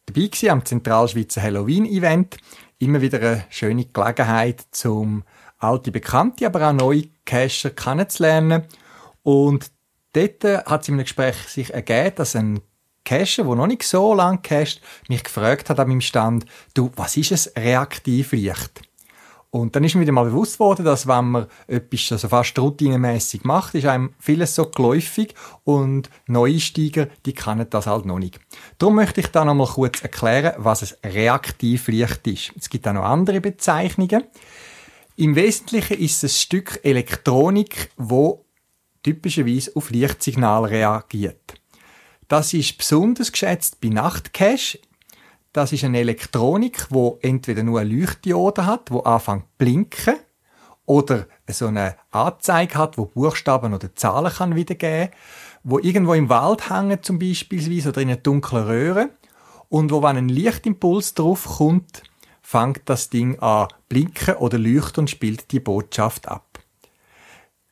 dabei 0.06 0.50
am 0.50 0.66
Zentralschweizer 0.66 1.42
Halloween-Event. 1.42 2.38
Immer 2.80 3.02
wieder 3.02 3.20
eine 3.20 3.46
schöne 3.50 3.86
Gelegenheit, 3.86 4.66
zum 4.72 5.24
alte 5.58 5.92
Bekannte, 5.92 6.46
aber 6.46 6.70
auch 6.70 6.74
neue 6.74 7.10
Cacher 7.26 7.72
kennenzulernen. 7.72 8.64
Und 9.22 9.70
dort 10.14 10.44
hat 10.44 10.82
es 10.82 10.88
in 10.88 10.94
einem 10.94 11.04
Gespräch 11.04 11.36
sich 11.48 11.74
ergeben, 11.74 12.16
dass 12.16 12.38
ein 12.38 12.62
Cacher, 13.04 13.44
der 13.44 13.56
noch 13.56 13.68
nicht 13.68 13.84
so 13.84 14.14
lange 14.14 14.38
cached, 14.38 14.82
mich 15.10 15.24
gefragt 15.24 15.70
hat 15.70 15.80
an 15.80 15.90
meinem 15.90 16.02
Stand, 16.02 16.46
du, 16.74 16.92
was 16.96 17.18
ist 17.18 17.32
es 17.32 17.54
Reaktivlicht? 17.56 18.89
Und 19.52 19.76
dann 19.76 19.84
ist 19.84 19.96
mir 19.96 20.02
wieder 20.02 20.12
mal 20.12 20.26
bewusst 20.26 20.60
worden, 20.60 20.86
dass 20.86 21.08
wenn 21.08 21.26
man 21.26 21.48
etwas 21.66 22.22
so 22.22 22.28
fast 22.28 22.58
routinemäßig 22.60 23.44
macht, 23.44 23.74
ist 23.74 23.88
einem 23.88 24.14
vieles 24.20 24.54
so 24.54 24.66
geläufig 24.68 25.34
und 25.64 26.10
Neueinsteiger, 26.28 27.08
die 27.26 27.34
kennen 27.34 27.66
das 27.68 27.88
halt 27.88 28.06
noch 28.06 28.20
nicht. 28.20 28.40
Darum 28.78 28.96
möchte 28.96 29.22
ich 29.22 29.28
da 29.28 29.44
noch 29.44 29.56
mal 29.56 29.66
kurz 29.66 30.02
erklären, 30.02 30.54
was 30.58 30.84
es 30.84 30.98
Reaktivlicht 31.04 32.28
ist. 32.28 32.52
Es 32.60 32.70
gibt 32.70 32.88
auch 32.88 32.94
noch 32.94 33.06
andere 33.06 33.42
Bezeichnungen. 33.42 34.24
Im 35.16 35.36
Wesentlichen 35.36 35.98
ist 35.98 36.24
es 36.24 36.32
ein 36.32 36.40
Stück 36.40 36.80
Elektronik, 36.84 37.90
wo 37.98 38.46
typischerweise 39.02 39.72
auf 39.76 39.90
Lichtsignal 39.90 40.66
reagiert. 40.66 41.56
Das 42.28 42.54
ist 42.54 42.78
besonders 42.78 43.32
geschätzt 43.32 43.82
bei 43.82 43.90
Nachtcache. 43.90 44.80
Das 45.54 45.72
ist 45.72 45.84
eine 45.84 46.00
Elektronik, 46.00 46.88
wo 46.90 47.18
entweder 47.22 47.64
nur 47.64 47.80
eine 47.80 47.90
Leuchtdiode 47.94 48.66
hat, 48.66 48.92
wo 48.92 49.00
anfängt 49.00 49.44
zu 49.44 49.50
blinken, 49.58 50.16
oder 50.90 51.28
so 51.48 51.68
eine 51.68 51.96
Anzeige 52.10 52.74
hat, 52.74 52.98
wo 52.98 53.06
Buchstaben 53.06 53.76
oder 53.76 53.96
Zahlen 53.96 54.34
kann 54.34 54.56
wiedergeben, 54.56 55.14
wo 55.64 55.78
irgendwo 55.78 56.16
im 56.16 56.30
Wald 56.30 56.72
hängen 56.72 57.04
zum 57.04 57.20
Beispiel 57.20 57.88
oder 57.88 58.02
in 58.02 58.10
einer 58.10 58.18
dunklen 58.18 58.64
Röhre 58.64 59.10
und 59.70 59.92
wo 59.92 60.02
wenn 60.02 60.18
ein 60.18 60.30
Lichtimpuls 60.30 61.14
drauf 61.14 61.46
kommt, 61.46 62.02
fängt 62.42 62.82
das 62.90 63.12
Ding 63.12 63.38
an 63.38 63.68
blinken 63.88 64.38
oder 64.38 64.58
leuchten 64.58 65.04
und 65.04 65.12
spielt 65.12 65.52
die 65.52 65.60
Botschaft 65.60 66.28
ab. 66.28 66.58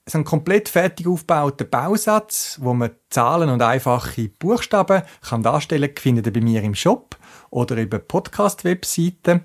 So 0.06 0.20
ein 0.20 0.24
komplett 0.24 0.70
fertig 0.70 1.08
aufgebauter 1.08 1.66
Bausatz, 1.66 2.60
wo 2.62 2.76
man 2.76 2.92
Zahlen 3.10 3.50
und 3.50 3.64
einfache 3.64 4.30
Buchstaben 4.30 5.02
kann 5.28 5.42
darstellen, 5.42 5.90
findet 5.98 6.28
ihr 6.28 6.34
bei 6.34 6.42
mir 6.42 6.62
im 6.62 6.76
Shop 6.76 7.17
oder 7.50 7.82
über 7.82 8.00
Podcast-Webseiten. 8.00 9.42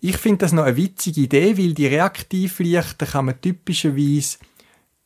Ich 0.00 0.16
finde 0.16 0.38
das 0.38 0.52
noch 0.52 0.64
eine 0.64 0.76
witzige 0.76 1.22
Idee, 1.22 1.58
weil 1.58 1.74
die 1.74 1.86
Reaktivlichter 1.86 3.06
kann 3.06 3.26
man 3.26 3.40
typischerweise 3.40 4.38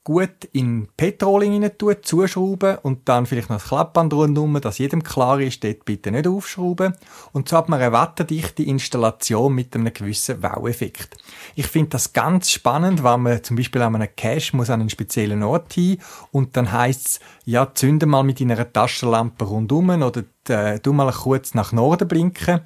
gut 0.04 0.44
in 0.52 0.86
Petroling 0.98 1.62
rein 1.62 1.78
tun, 1.78 1.96
zuschrauben 2.02 2.76
und 2.82 3.08
dann 3.08 3.24
vielleicht 3.24 3.48
noch 3.48 3.56
das 3.56 3.68
Klappband 3.68 4.12
rundherum, 4.12 4.60
dass 4.60 4.76
jedem 4.76 5.02
klar 5.02 5.40
ist, 5.40 5.64
dort 5.64 5.86
bitte 5.86 6.10
nicht 6.10 6.28
aufschrauben. 6.28 6.94
Und 7.32 7.48
so 7.48 7.56
hat 7.56 7.70
man 7.70 7.80
eine 7.80 7.90
wasserdichte 7.90 8.62
Installation 8.62 9.54
mit 9.54 9.74
einem 9.74 9.92
gewissen 9.92 10.42
Wow-Effekt. 10.42 11.16
Ich 11.54 11.66
finde 11.66 11.90
das 11.90 12.12
ganz 12.12 12.50
spannend, 12.50 13.02
wenn 13.02 13.22
man 13.22 13.42
zum 13.42 13.56
Beispiel 13.56 13.80
an 13.80 13.96
einem 13.96 14.08
Cache 14.14 14.54
muss 14.54 14.68
an 14.68 14.80
einen 14.80 14.90
speziellen 14.90 15.42
Ort 15.42 15.72
hin 15.72 15.98
und 16.30 16.56
dann 16.56 16.70
heisst 16.70 17.06
es, 17.06 17.20
ja, 17.46 17.72
zünde 17.74 18.04
mal 18.04 18.22
mit 18.24 18.40
deiner 18.40 18.70
Taschenlampe 18.70 19.46
rundum 19.46 19.88
oder 19.88 20.22
äh, 20.48 20.78
tu 20.80 20.92
mal 20.92 21.10
kurz 21.12 21.54
nach 21.54 21.72
Norden 21.72 22.06
blinken 22.06 22.60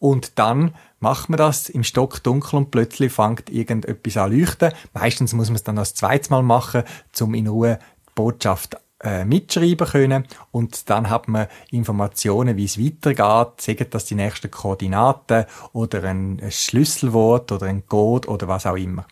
und 0.00 0.38
dann 0.38 0.74
macht 0.98 1.28
man 1.28 1.36
das 1.36 1.68
im 1.68 1.84
Stock 1.84 2.22
dunkel 2.24 2.56
und 2.56 2.70
plötzlich 2.72 3.12
fängt 3.12 3.50
irgendetwas 3.50 4.16
an 4.16 4.32
leuchten. 4.32 4.72
Meistens 4.92 5.32
muss 5.34 5.48
man 5.48 5.56
es 5.56 5.62
dann 5.62 5.76
das 5.76 5.94
zweite 5.94 6.30
Mal 6.30 6.42
machen, 6.42 6.82
um 7.20 7.34
in 7.34 7.46
Ruhe 7.46 7.78
die 8.08 8.12
Botschaft 8.14 8.76
äh, 9.02 9.24
mitschreiben 9.24 9.86
können 9.86 10.24
und 10.50 10.90
dann 10.90 11.08
hat 11.08 11.28
man 11.28 11.46
Informationen, 11.70 12.56
wie 12.56 12.64
es 12.64 12.78
weitergeht, 12.78 13.60
sagen 13.60 13.86
das 13.90 14.06
die 14.06 14.14
nächsten 14.14 14.50
Koordinaten 14.50 15.44
oder 15.72 16.02
ein, 16.04 16.40
Schlüsselwort 16.50 17.52
oder 17.52 17.66
ein 17.66 17.86
Code 17.86 18.28
oder 18.28 18.48
was 18.48 18.66
auch 18.66 18.76
immer. 18.76 19.06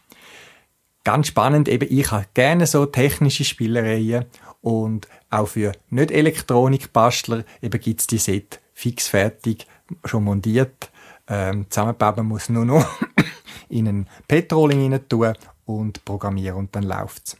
Ganz 1.04 1.28
spannend, 1.28 1.68
eben 1.68 1.88
ich 1.90 2.10
habe 2.10 2.26
gerne 2.34 2.66
so 2.66 2.84
technische 2.86 3.44
Spielereien 3.44 4.26
und 4.60 5.06
auch 5.30 5.48
für 5.48 5.72
Nicht-Elektronik-Bastler 5.90 7.44
eben 7.62 7.80
gibt's 7.80 8.06
die 8.06 8.18
Set 8.18 8.60
fix 8.74 9.08
fertig, 9.08 9.66
schon 10.04 10.24
montiert, 10.24 10.90
ähm, 11.28 11.66
zusammenbauen 11.68 12.26
muss 12.26 12.48
nur 12.48 12.64
noch 12.64 12.86
in 13.68 13.88
einen 13.88 14.08
Petroling 14.26 14.92
rein 14.92 15.08
tun 15.08 15.32
und 15.66 16.04
programmieren 16.04 16.56
und 16.56 16.74
dann 16.74 16.84
läuft's. 16.84 17.36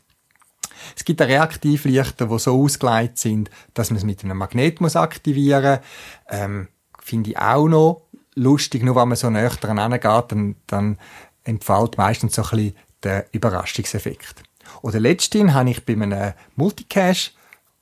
Es 0.97 1.05
gibt 1.05 1.21
auch 1.21 1.27
Reaktivlichter, 1.27 2.27
die 2.27 2.39
so 2.39 2.63
ausgelegt 2.63 3.19
sind, 3.19 3.51
dass 3.75 3.91
man 3.91 3.97
es 3.97 4.05
mit 4.05 4.23
einem 4.23 4.39
Magnet 4.39 4.81
muss 4.81 4.97
aktivieren 4.97 5.81
ähm, 6.29 6.69
Finde 7.01 7.31
ich 7.31 7.39
auch 7.39 7.69
noch 7.69 8.03
lustig, 8.35 8.83
nur 8.83 8.97
wenn 8.97 9.09
man 9.09 9.17
so 9.17 9.31
näher 9.31 9.49
dran 9.49 9.91
geht, 9.93 10.03
dann, 10.29 10.57
dann 10.67 10.99
entfällt 11.43 11.97
meistens 11.97 12.35
so 12.35 12.43
ein 12.43 12.51
bisschen 12.51 12.75
der 13.03 13.27
Überraschungseffekt. 13.33 14.43
Oder 14.83 15.01
letztens 15.01 15.53
habe 15.55 15.71
ich 15.71 15.87
bei 15.87 15.95
einem 15.95 16.35
Multicache, 16.57 17.31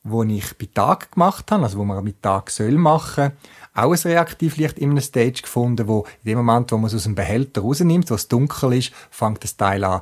wo 0.03 0.23
ich 0.23 0.57
bei 0.57 0.69
Tag 0.73 1.11
gemacht 1.11 1.51
habe, 1.51 1.63
also 1.63 1.77
wo 1.77 1.83
man 1.83 2.01
mit 2.03 2.21
Tag 2.21 2.49
soll 2.49 2.77
machen, 2.77 3.33
auch 3.77 3.91
ein 3.91 3.99
Reaktivlicht 3.99 4.79
in 4.79 4.91
einem 4.91 5.01
Stage 5.01 5.41
gefunden, 5.43 5.87
wo 5.87 6.05
in 6.23 6.31
dem 6.31 6.37
Moment, 6.39 6.71
wo 6.71 6.77
man 6.77 6.87
es 6.87 6.95
aus 6.95 7.03
dem 7.03 7.15
Behälter 7.15 7.61
rausnimmt, 7.61 8.09
wo 8.09 8.15
es 8.15 8.27
dunkel 8.27 8.73
ist, 8.73 8.91
fängt 9.11 9.43
das 9.43 9.55
Teil 9.55 9.83
an 9.83 10.01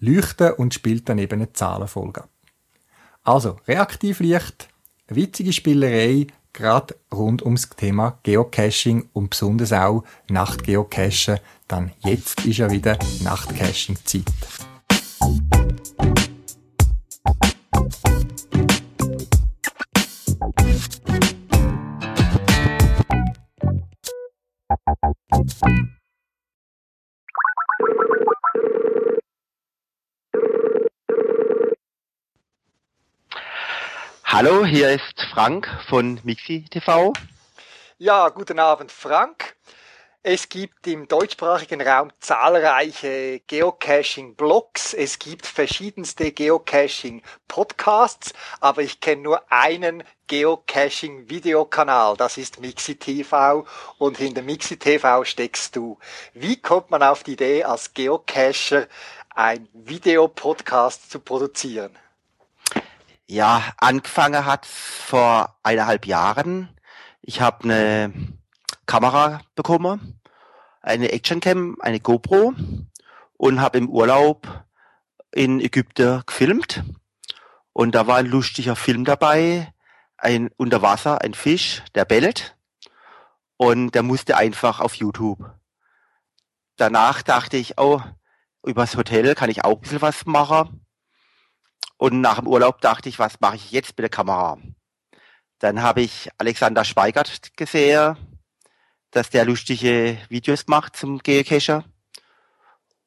leuchten 0.00 0.52
und 0.52 0.74
spielt 0.74 1.08
dann 1.08 1.18
eben 1.18 1.34
eine 1.34 1.52
Zahlenfolge. 1.52 2.24
Also, 3.22 3.56
Reaktivlicht, 3.66 4.68
eine 5.08 5.16
witzige 5.16 5.52
Spielerei, 5.52 6.26
gerade 6.52 6.94
rund 7.12 7.42
ums 7.42 7.70
Thema 7.70 8.18
Geocaching 8.22 9.08
und 9.12 9.30
besonders 9.30 9.72
auch 9.72 10.04
Nachtgeocachen, 10.28 11.40
dann 11.68 11.92
jetzt 12.00 12.44
ist 12.44 12.58
ja 12.58 12.70
wieder 12.70 12.98
Nachtcaching-Zeit. 13.22 14.24
Hallo, 34.36 34.66
hier 34.66 34.90
ist 34.90 35.14
Frank 35.32 35.68
von 35.88 36.18
Mixi 36.24 36.64
TV. 36.68 37.12
Ja, 37.98 38.30
guten 38.30 38.58
Abend, 38.58 38.90
Frank. 38.90 39.54
Es 40.24 40.48
gibt 40.48 40.88
im 40.88 41.06
deutschsprachigen 41.06 41.80
Raum 41.80 42.10
zahlreiche 42.18 43.38
Geocaching-Blogs. 43.46 44.92
Es 44.92 45.20
gibt 45.20 45.46
verschiedenste 45.46 46.32
Geocaching-Podcasts, 46.32 48.32
aber 48.58 48.82
ich 48.82 48.98
kenne 48.98 49.22
nur 49.22 49.52
einen 49.52 50.02
Geocaching-Videokanal. 50.26 52.16
Das 52.16 52.36
ist 52.36 52.60
Mixi 52.60 52.96
TV 52.96 53.64
und 53.98 54.18
hinter 54.18 54.42
Mixi 54.42 54.80
TV 54.80 55.22
steckst 55.22 55.76
du. 55.76 55.96
Wie 56.32 56.60
kommt 56.60 56.90
man 56.90 57.04
auf 57.04 57.22
die 57.22 57.34
Idee, 57.34 57.62
als 57.62 57.94
Geocacher 57.94 58.88
ein 59.32 59.68
Videopodcast 59.74 61.08
zu 61.08 61.20
produzieren? 61.20 61.96
Ja, 63.26 63.72
angefangen 63.78 64.44
hat 64.44 64.66
vor 64.66 65.58
eineinhalb 65.62 66.06
Jahren. 66.06 66.68
Ich 67.22 67.40
habe 67.40 67.64
eine 67.64 68.12
Kamera 68.84 69.40
bekommen, 69.54 70.20
eine 70.82 71.10
Actioncam, 71.10 71.76
eine 71.80 72.00
GoPro 72.00 72.52
und 73.38 73.60
habe 73.62 73.78
im 73.78 73.88
Urlaub 73.88 74.64
in 75.32 75.58
Ägypten 75.58 76.22
gefilmt. 76.26 76.84
Und 77.72 77.94
da 77.94 78.06
war 78.06 78.18
ein 78.18 78.26
lustiger 78.26 78.76
Film 78.76 79.06
dabei, 79.06 79.72
ein 80.18 80.50
unter 80.58 80.82
Wasser, 80.82 81.22
ein 81.22 81.32
Fisch, 81.32 81.82
der 81.94 82.04
bellt. 82.04 82.56
Und 83.56 83.92
der 83.94 84.02
musste 84.02 84.36
einfach 84.36 84.80
auf 84.80 84.96
YouTube. 84.96 85.38
Danach 86.76 87.22
dachte 87.22 87.56
ich, 87.56 87.78
oh, 87.78 88.02
übers 88.66 88.96
Hotel 88.98 89.34
kann 89.34 89.48
ich 89.48 89.64
auch 89.64 89.76
ein 89.76 89.80
bisschen 89.80 90.02
was 90.02 90.26
machen. 90.26 90.83
Und 92.04 92.20
nach 92.20 92.38
dem 92.38 92.48
Urlaub 92.48 92.82
dachte 92.82 93.08
ich, 93.08 93.18
was 93.18 93.40
mache 93.40 93.56
ich 93.56 93.70
jetzt 93.70 93.96
mit 93.96 94.00
der 94.00 94.10
Kamera? 94.10 94.58
Dann 95.58 95.80
habe 95.80 96.02
ich 96.02 96.28
Alexander 96.36 96.84
Schweigert 96.84 97.56
gesehen, 97.56 98.18
dass 99.10 99.30
der 99.30 99.46
lustige 99.46 100.18
Videos 100.28 100.66
macht 100.66 100.96
zum 100.96 101.20
Geocacher. 101.20 101.82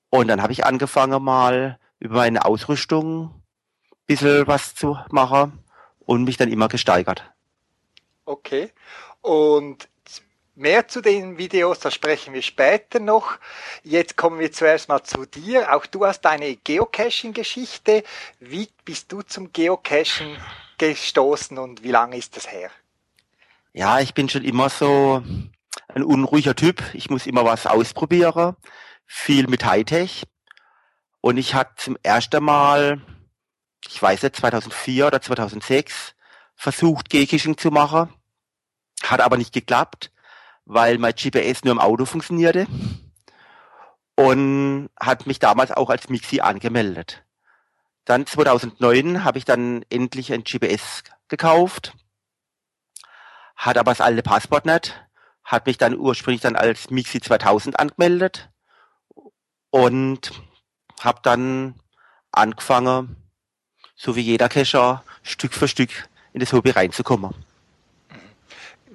Und 0.10 0.30
dann 0.30 0.42
habe 0.42 0.52
ich 0.52 0.66
angefangen 0.66 1.22
mal 1.24 1.78
über 2.00 2.16
meine 2.16 2.44
Ausrüstung 2.44 3.36
ein 3.92 3.98
bisschen 4.08 4.48
was 4.48 4.74
zu 4.74 4.98
machen 5.12 5.64
und 6.00 6.24
mich 6.24 6.38
dann 6.38 6.52
immer 6.52 6.68
gesteigert. 6.68 7.24
Okay. 8.26 8.74
Und 9.22 9.90
mehr 10.58 10.88
zu 10.88 11.02
den 11.02 11.38
Videos, 11.38 11.80
da 11.80 11.92
sprechen 11.92 12.34
wir 12.34 12.42
später 12.42 13.00
noch. 13.00 13.38
Jetzt 13.84 14.18
kommen 14.18 14.40
wir 14.40 14.52
zuerst 14.52 14.90
mal 14.90 15.04
zu 15.04 15.26
dir. 15.26 15.76
Auch 15.76 15.86
du 15.86 16.06
hast 16.06 16.26
eine 16.26 16.56
Geocaching-Geschichte. 16.56 18.04
Wie 18.40 18.68
bist 18.84 19.12
du 19.12 19.22
zum 19.22 19.54
Geocachen 19.54 20.36
gestoßen 20.78 21.58
und 21.58 21.84
wie 21.84 21.92
lange 21.92 22.18
ist 22.18 22.36
das 22.36 22.52
her? 22.52 22.72
Ja, 23.74 24.00
ich 24.00 24.14
bin 24.16 24.28
schon 24.28 24.44
immer 24.44 24.70
so 24.70 25.22
ein 25.90 26.04
unruhiger 26.04 26.56
Typ. 26.56 26.84
Ich 26.94 27.10
muss 27.10 27.28
immer 27.28 27.46
was 27.46 27.68
ausprobieren. 27.68 28.56
Viel 29.06 29.48
mit 29.48 29.64
Hightech. 29.64 30.24
Und 31.22 31.38
ich 31.38 31.54
hatte 31.54 31.76
zum 31.78 31.98
ersten 32.02 32.44
Mal, 32.44 33.02
ich 33.88 34.02
weiß 34.02 34.24
nicht, 34.24 34.36
2004 34.36 35.08
oder 35.08 35.22
2006 35.22 36.16
versucht, 36.56 37.12
Geocaching 37.12 37.58
zu 37.58 37.70
machen. 37.70 38.12
Hat 39.04 39.22
aber 39.22 39.38
nicht 39.38 39.54
geklappt, 39.54 40.12
weil 40.68 40.98
mein 40.98 41.14
GPS 41.14 41.64
nur 41.64 41.72
im 41.72 41.80
Auto 41.80 42.06
funktionierte. 42.06 42.68
Und 44.16 44.90
hat 45.00 45.28
mich 45.28 45.40
damals 45.40 45.72
auch 45.72 45.90
als 45.90 46.10
Mixi 46.10 46.42
angemeldet. 46.42 47.24
Dann 48.06 48.26
2009 48.26 49.24
habe 49.24 49.38
ich 49.38 49.46
dann 49.46 49.86
endlich 49.90 50.34
ein 50.34 50.44
GPS 50.44 51.04
gekauft, 51.28 51.94
hat 53.56 53.78
aber 53.78 53.92
das 53.92 54.02
alte 54.02 54.24
Passwort 54.24 54.66
nicht, 54.66 55.00
hat 55.44 55.66
mich 55.68 55.78
dann 55.78 55.98
ursprünglich 55.98 56.42
dann 56.42 56.56
als 56.56 56.90
Mixi 56.90 57.22
2000 57.22 57.80
angemeldet 57.80 58.50
und 59.70 60.32
habe 61.02 61.20
dann 61.22 61.76
angefangen, 62.32 63.18
so 63.96 64.16
wie 64.16 64.22
jeder 64.22 64.50
Cacher, 64.50 65.04
Stück 65.22 65.54
für 65.54 65.68
Stück 65.68 66.10
in 66.34 66.40
das 66.40 66.54
Hobby 66.54 66.72
reinzukommen 66.72 67.47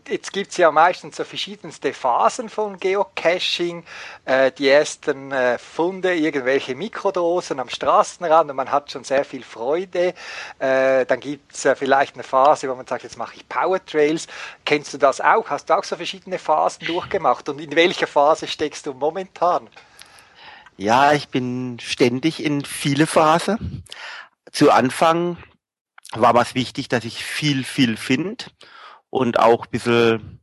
jetzt 0.08 0.32
gibt 0.32 0.50
es 0.50 0.56
ja 0.56 0.70
meistens 0.70 1.16
so 1.16 1.24
verschiedenste 1.24 1.92
Phasen 1.92 2.48
von 2.48 2.78
Geocaching. 2.78 3.84
Äh, 4.24 4.52
die 4.52 4.68
ersten 4.68 5.32
äh, 5.32 5.58
Funde, 5.58 6.14
irgendwelche 6.14 6.74
Mikrodosen 6.74 7.60
am 7.60 7.68
Straßenrand 7.68 8.50
und 8.50 8.56
man 8.56 8.70
hat 8.70 8.90
schon 8.90 9.04
sehr 9.04 9.24
viel 9.24 9.42
Freude. 9.42 10.14
Äh, 10.58 11.06
dann 11.06 11.20
gibt 11.20 11.54
es 11.54 11.64
äh, 11.64 11.76
vielleicht 11.76 12.14
eine 12.14 12.22
Phase, 12.22 12.68
wo 12.68 12.74
man 12.74 12.86
sagt, 12.86 13.02
jetzt 13.02 13.16
mache 13.16 13.36
ich 13.36 13.48
Power 13.48 13.84
Trails. 13.84 14.26
Kennst 14.64 14.94
du 14.94 14.98
das 14.98 15.20
auch? 15.20 15.50
Hast 15.50 15.70
du 15.70 15.74
auch 15.74 15.84
so 15.84 15.96
verschiedene 15.96 16.38
Phasen 16.38 16.86
durchgemacht? 16.86 17.48
Und 17.48 17.60
in 17.60 17.74
welcher 17.76 18.06
Phase 18.06 18.46
steckst 18.46 18.86
du 18.86 18.94
momentan? 18.94 19.68
Ja, 20.76 21.12
ich 21.12 21.28
bin 21.28 21.78
ständig 21.80 22.42
in 22.42 22.64
viele 22.64 23.06
Phasen. 23.06 23.84
Zu 24.50 24.70
Anfang 24.70 25.36
war 26.12 26.34
was 26.34 26.54
wichtig, 26.54 26.88
dass 26.88 27.04
ich 27.04 27.24
viel, 27.24 27.64
viel 27.64 27.96
finde 27.96 28.44
und 29.12 29.38
auch 29.38 29.66
ein 29.66 29.70
bisschen 29.70 30.40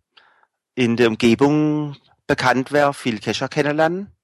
in 0.76 0.96
der 0.96 1.08
Umgebung 1.08 1.96
bekannt 2.28 2.72
wäre, 2.72 2.94
viel 2.94 3.20
Kescher 3.20 3.50
kennenlernen, 3.50 4.16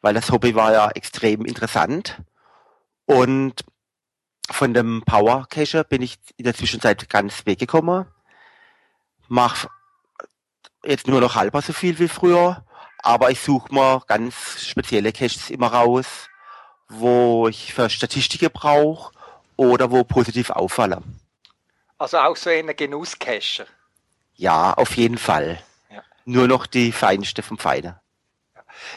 weil 0.00 0.14
das 0.14 0.30
Hobby 0.30 0.54
war 0.54 0.72
ja 0.72 0.88
extrem 0.90 1.44
interessant. 1.44 2.22
Und 3.06 3.64
von 4.48 4.72
dem 4.72 5.02
Power 5.04 5.46
Cacher 5.50 5.82
bin 5.82 6.00
ich 6.00 6.20
in 6.36 6.44
der 6.44 6.54
Zwischenzeit 6.54 7.08
ganz 7.10 7.44
weggekommen. 7.44 8.06
Mach 9.26 9.66
jetzt 10.84 11.08
nur 11.08 11.20
noch 11.20 11.34
halber 11.34 11.60
so 11.60 11.72
viel 11.72 11.98
wie 11.98 12.08
früher, 12.08 12.64
aber 12.98 13.32
ich 13.32 13.40
suche 13.40 13.74
mir 13.74 14.00
ganz 14.06 14.62
spezielle 14.64 15.12
Caches 15.12 15.50
immer 15.50 15.72
raus, 15.72 16.28
wo 16.88 17.48
ich 17.48 17.74
für 17.74 17.90
Statistiken 17.90 18.50
brauche 18.52 19.12
oder 19.56 19.90
wo 19.90 20.04
positiv 20.04 20.50
auffallen. 20.50 21.21
Also 22.02 22.18
auch 22.18 22.34
so 22.34 22.50
ein 22.50 22.66
Genusscacher. 22.74 23.64
Ja, 24.34 24.74
auf 24.74 24.96
jeden 24.96 25.18
Fall. 25.18 25.62
Ja. 25.88 26.02
Nur 26.24 26.48
noch 26.48 26.66
die 26.66 26.90
feinste 26.90 27.44
vom 27.44 27.58
Feine. 27.58 28.00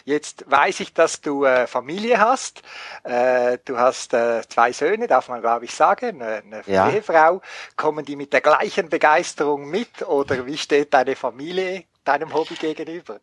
Jetzt 0.04 0.50
weiß 0.50 0.80
ich, 0.80 0.92
dass 0.92 1.20
du 1.20 1.44
äh, 1.44 1.68
Familie 1.68 2.18
hast. 2.18 2.62
Äh, 3.04 3.58
du 3.64 3.78
hast 3.78 4.12
äh, 4.12 4.42
zwei 4.48 4.72
Söhne, 4.72 5.06
darf 5.06 5.28
man 5.28 5.40
glaube 5.40 5.66
ich 5.66 5.72
sagen, 5.72 6.20
eine, 6.20 6.42
eine 6.42 6.62
ja. 6.66 6.90
Ehefrau. 6.90 7.42
Kommen 7.76 8.04
die 8.04 8.16
mit 8.16 8.32
der 8.32 8.40
gleichen 8.40 8.88
Begeisterung 8.88 9.70
mit 9.70 10.02
oder 10.02 10.44
wie 10.44 10.58
steht 10.58 10.92
deine 10.92 11.14
Familie 11.14 11.84
deinem 12.02 12.34
Hobby 12.34 12.56
gegenüber? 12.56 13.20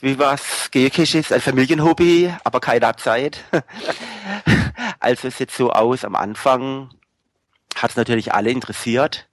Wie 0.00 0.18
was 0.18 0.68
Geocache 0.72 1.18
ist, 1.18 1.32
ein 1.32 1.40
Familienhobby, 1.40 2.34
aber 2.42 2.58
keiner 2.58 2.96
Zeit. 2.96 3.44
also 4.98 5.28
es 5.28 5.38
sieht 5.38 5.52
so 5.52 5.70
aus, 5.70 6.04
am 6.04 6.16
Anfang 6.16 6.90
hat 7.82 7.90
es 7.90 7.96
natürlich 7.96 8.32
alle 8.32 8.50
interessiert. 8.50 9.28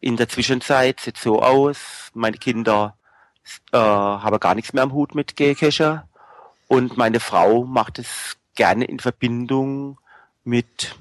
In 0.00 0.16
der 0.16 0.28
Zwischenzeit 0.28 1.00
sieht 1.00 1.16
so 1.16 1.42
aus, 1.42 2.10
meine 2.12 2.36
Kinder 2.36 2.94
äh, 3.72 3.78
haben 3.78 4.38
gar 4.38 4.54
nichts 4.54 4.74
mehr 4.74 4.82
am 4.82 4.92
Hut 4.92 5.14
mit 5.14 5.34
Geocacher 5.34 6.06
und 6.68 6.98
meine 6.98 7.20
Frau 7.20 7.64
macht 7.64 7.98
es 7.98 8.36
gerne 8.54 8.84
in 8.84 9.00
Verbindung 9.00 9.98
mit 10.44 10.94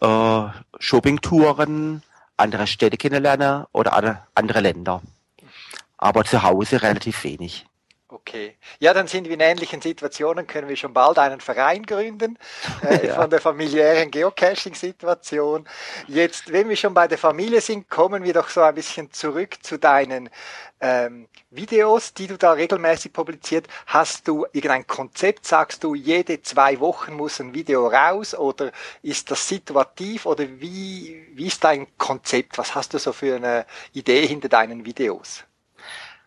äh, 0.00 0.42
Shoppingtouren, 0.78 2.02
andere 2.36 2.66
Städte 2.66 2.96
kennenlernen 2.96 3.64
oder 3.72 4.26
andere 4.34 4.60
Länder. 4.60 5.02
Aber 5.98 6.24
zu 6.24 6.42
Hause 6.42 6.82
relativ 6.82 7.24
wenig. 7.24 7.66
Okay. 8.14 8.54
Ja, 8.78 8.94
dann 8.94 9.08
sind 9.08 9.26
wir 9.26 9.34
in 9.34 9.40
ähnlichen 9.40 9.80
Situationen, 9.82 10.46
können 10.46 10.68
wir 10.68 10.76
schon 10.76 10.92
bald 10.92 11.18
einen 11.18 11.40
Verein 11.40 11.82
gründen 11.82 12.38
äh, 12.82 13.06
ja. 13.08 13.16
von 13.16 13.28
der 13.28 13.40
familiären 13.40 14.08
Geocaching-Situation. 14.12 15.68
Jetzt, 16.06 16.52
wenn 16.52 16.68
wir 16.68 16.76
schon 16.76 16.94
bei 16.94 17.08
der 17.08 17.18
Familie 17.18 17.60
sind, 17.60 17.90
kommen 17.90 18.22
wir 18.22 18.32
doch 18.32 18.48
so 18.50 18.62
ein 18.62 18.76
bisschen 18.76 19.12
zurück 19.12 19.56
zu 19.62 19.80
deinen 19.80 20.30
ähm, 20.80 21.26
Videos, 21.50 22.14
die 22.14 22.28
du 22.28 22.38
da 22.38 22.52
regelmäßig 22.52 23.12
publiziert. 23.12 23.66
Hast 23.86 24.28
du 24.28 24.46
irgendein 24.52 24.86
Konzept? 24.86 25.44
Sagst 25.44 25.82
du, 25.82 25.96
jede 25.96 26.40
zwei 26.40 26.78
Wochen 26.78 27.14
muss 27.14 27.40
ein 27.40 27.52
Video 27.52 27.88
raus 27.88 28.32
oder 28.32 28.70
ist 29.02 29.32
das 29.32 29.48
situativ 29.48 30.26
oder 30.26 30.44
wie, 30.60 31.26
wie 31.34 31.48
ist 31.48 31.64
dein 31.64 31.88
Konzept? 31.98 32.58
Was 32.58 32.76
hast 32.76 32.94
du 32.94 32.98
so 32.98 33.12
für 33.12 33.34
eine 33.34 33.66
Idee 33.92 34.24
hinter 34.24 34.48
deinen 34.48 34.84
Videos? 34.84 35.42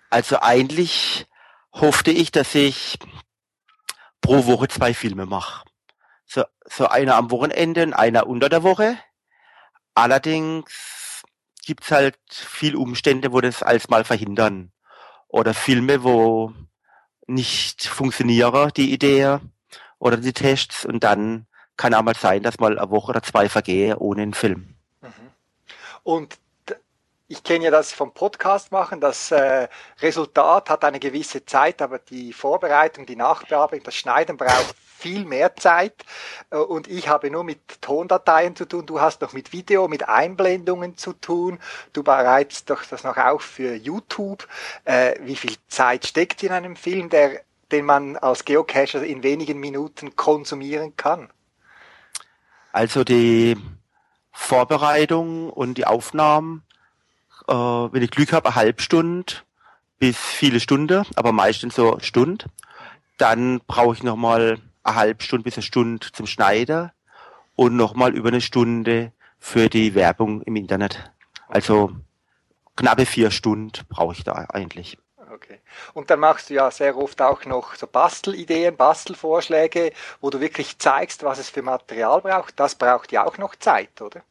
Also 0.09 0.39
eigentlich 0.41 1.25
hoffte 1.73 2.11
ich, 2.11 2.31
dass 2.31 2.55
ich 2.55 2.97
pro 4.21 4.45
Woche 4.45 4.67
zwei 4.67 4.93
Filme 4.93 5.25
mache. 5.25 5.63
So, 6.25 6.43
so 6.65 6.87
einer 6.87 7.15
am 7.15 7.31
Wochenende 7.31 7.83
und 7.83 7.93
einer 7.93 8.27
unter 8.27 8.49
der 8.49 8.63
Woche. 8.63 8.97
Allerdings 9.93 11.23
gibt's 11.65 11.91
halt 11.91 12.17
viel 12.29 12.75
Umstände, 12.75 13.31
wo 13.31 13.41
das 13.41 13.63
als 13.63 13.89
mal 13.89 14.03
verhindern. 14.03 14.71
Oder 15.27 15.53
Filme, 15.53 16.03
wo 16.03 16.53
nicht 17.27 17.85
funktionieren, 17.85 18.71
die 18.75 18.93
Idee 18.93 19.39
oder 19.99 20.17
die 20.17 20.33
Tests. 20.33 20.85
Und 20.85 21.03
dann 21.03 21.47
kann 21.75 21.93
auch 21.93 22.03
mal 22.03 22.15
sein, 22.15 22.43
dass 22.43 22.59
mal 22.59 22.77
eine 22.77 22.89
Woche 22.89 23.09
oder 23.09 23.23
zwei 23.23 23.49
vergehe 23.49 23.97
ohne 23.99 24.23
einen 24.23 24.33
Film. 24.33 24.75
Mhm. 25.01 25.31
Und 26.03 26.39
ich 27.27 27.43
kenne 27.43 27.65
ja 27.65 27.71
das 27.71 27.91
vom 27.91 28.13
Podcast 28.13 28.71
machen. 28.71 29.01
Das 29.01 29.31
äh, 29.31 29.67
Resultat 30.01 30.69
hat 30.69 30.85
eine 30.85 30.99
gewisse 30.99 31.45
Zeit, 31.45 31.81
aber 31.81 31.99
die 31.99 32.31
Vorbereitung, 32.31 33.05
die 33.05 33.17
Nachbearbeitung, 33.17 33.83
das 33.83 33.95
Schneiden 33.95 34.37
braucht 34.37 34.75
viel 34.77 35.25
mehr 35.25 35.55
Zeit. 35.57 36.05
Äh, 36.51 36.57
und 36.57 36.87
ich 36.87 37.09
habe 37.09 37.29
nur 37.29 37.43
mit 37.43 37.81
Tondateien 37.81 38.55
zu 38.55 38.65
tun. 38.65 38.85
Du 38.85 39.01
hast 39.01 39.21
noch 39.21 39.33
mit 39.33 39.51
Video, 39.51 39.89
mit 39.89 40.07
Einblendungen 40.07 40.97
zu 40.97 41.11
tun. 41.13 41.59
Du 41.91 42.01
bereitest 42.01 42.69
doch 42.69 42.83
das 42.85 43.03
noch 43.03 43.17
auch 43.17 43.41
für 43.41 43.75
YouTube. 43.75 44.47
Äh, 44.85 45.15
wie 45.21 45.35
viel 45.35 45.55
Zeit 45.67 46.07
steckt 46.07 46.43
in 46.43 46.53
einem 46.53 46.77
Film, 46.77 47.09
der, 47.09 47.41
den 47.73 47.85
man 47.85 48.15
als 48.15 48.45
Geocacher 48.45 49.03
in 49.03 49.21
wenigen 49.21 49.59
Minuten 49.59 50.15
konsumieren 50.15 50.95
kann? 50.95 51.29
Also 52.71 53.03
die 53.03 53.57
Vorbereitung 54.31 55.49
und 55.49 55.77
die 55.77 55.85
Aufnahmen 55.85 56.63
äh, 57.47 57.53
wenn 57.53 58.03
ich 58.03 58.11
Glück 58.11 58.33
habe, 58.33 58.47
eine 58.49 58.55
halbe 58.55 58.81
Stunde 58.81 59.33
bis 59.99 60.17
viele 60.17 60.59
Stunden, 60.59 61.05
aber 61.15 61.31
meistens 61.31 61.75
so 61.75 61.97
Stunde. 61.99 62.45
Dann 63.17 63.61
brauche 63.65 63.95
ich 63.95 64.03
nochmal 64.03 64.59
eine 64.83 64.95
halbe 64.95 65.23
Stunde 65.23 65.43
bis 65.43 65.55
eine 65.55 65.63
Stunde 65.63 66.07
zum 66.11 66.27
Schneiden 66.27 66.91
und 67.55 67.75
nochmal 67.75 68.15
über 68.15 68.29
eine 68.29 68.41
Stunde 68.41 69.11
für 69.39 69.69
die 69.69 69.95
Werbung 69.95 70.41
im 70.43 70.55
Internet. 70.55 71.11
Also 71.47 71.91
knappe 72.75 73.05
vier 73.05 73.31
Stunden 73.31 73.71
brauche 73.89 74.13
ich 74.13 74.23
da 74.23 74.33
eigentlich. 74.49 74.97
Okay. 75.33 75.59
Und 75.93 76.09
dann 76.09 76.19
machst 76.19 76.49
du 76.49 76.55
ja 76.55 76.71
sehr 76.71 76.97
oft 76.97 77.21
auch 77.21 77.45
noch 77.45 77.75
so 77.75 77.85
Bastelideen, 77.85 78.75
Bastelvorschläge, 78.75 79.91
wo 80.21 80.29
du 80.29 80.39
wirklich 80.39 80.79
zeigst, 80.79 81.23
was 81.23 81.37
es 81.37 81.49
für 81.49 81.61
Material 81.61 82.21
braucht. 82.21 82.59
Das 82.59 82.75
braucht 82.75 83.11
ja 83.11 83.25
auch 83.25 83.37
noch 83.37 83.55
Zeit, 83.55 84.01
oder? 84.01 84.21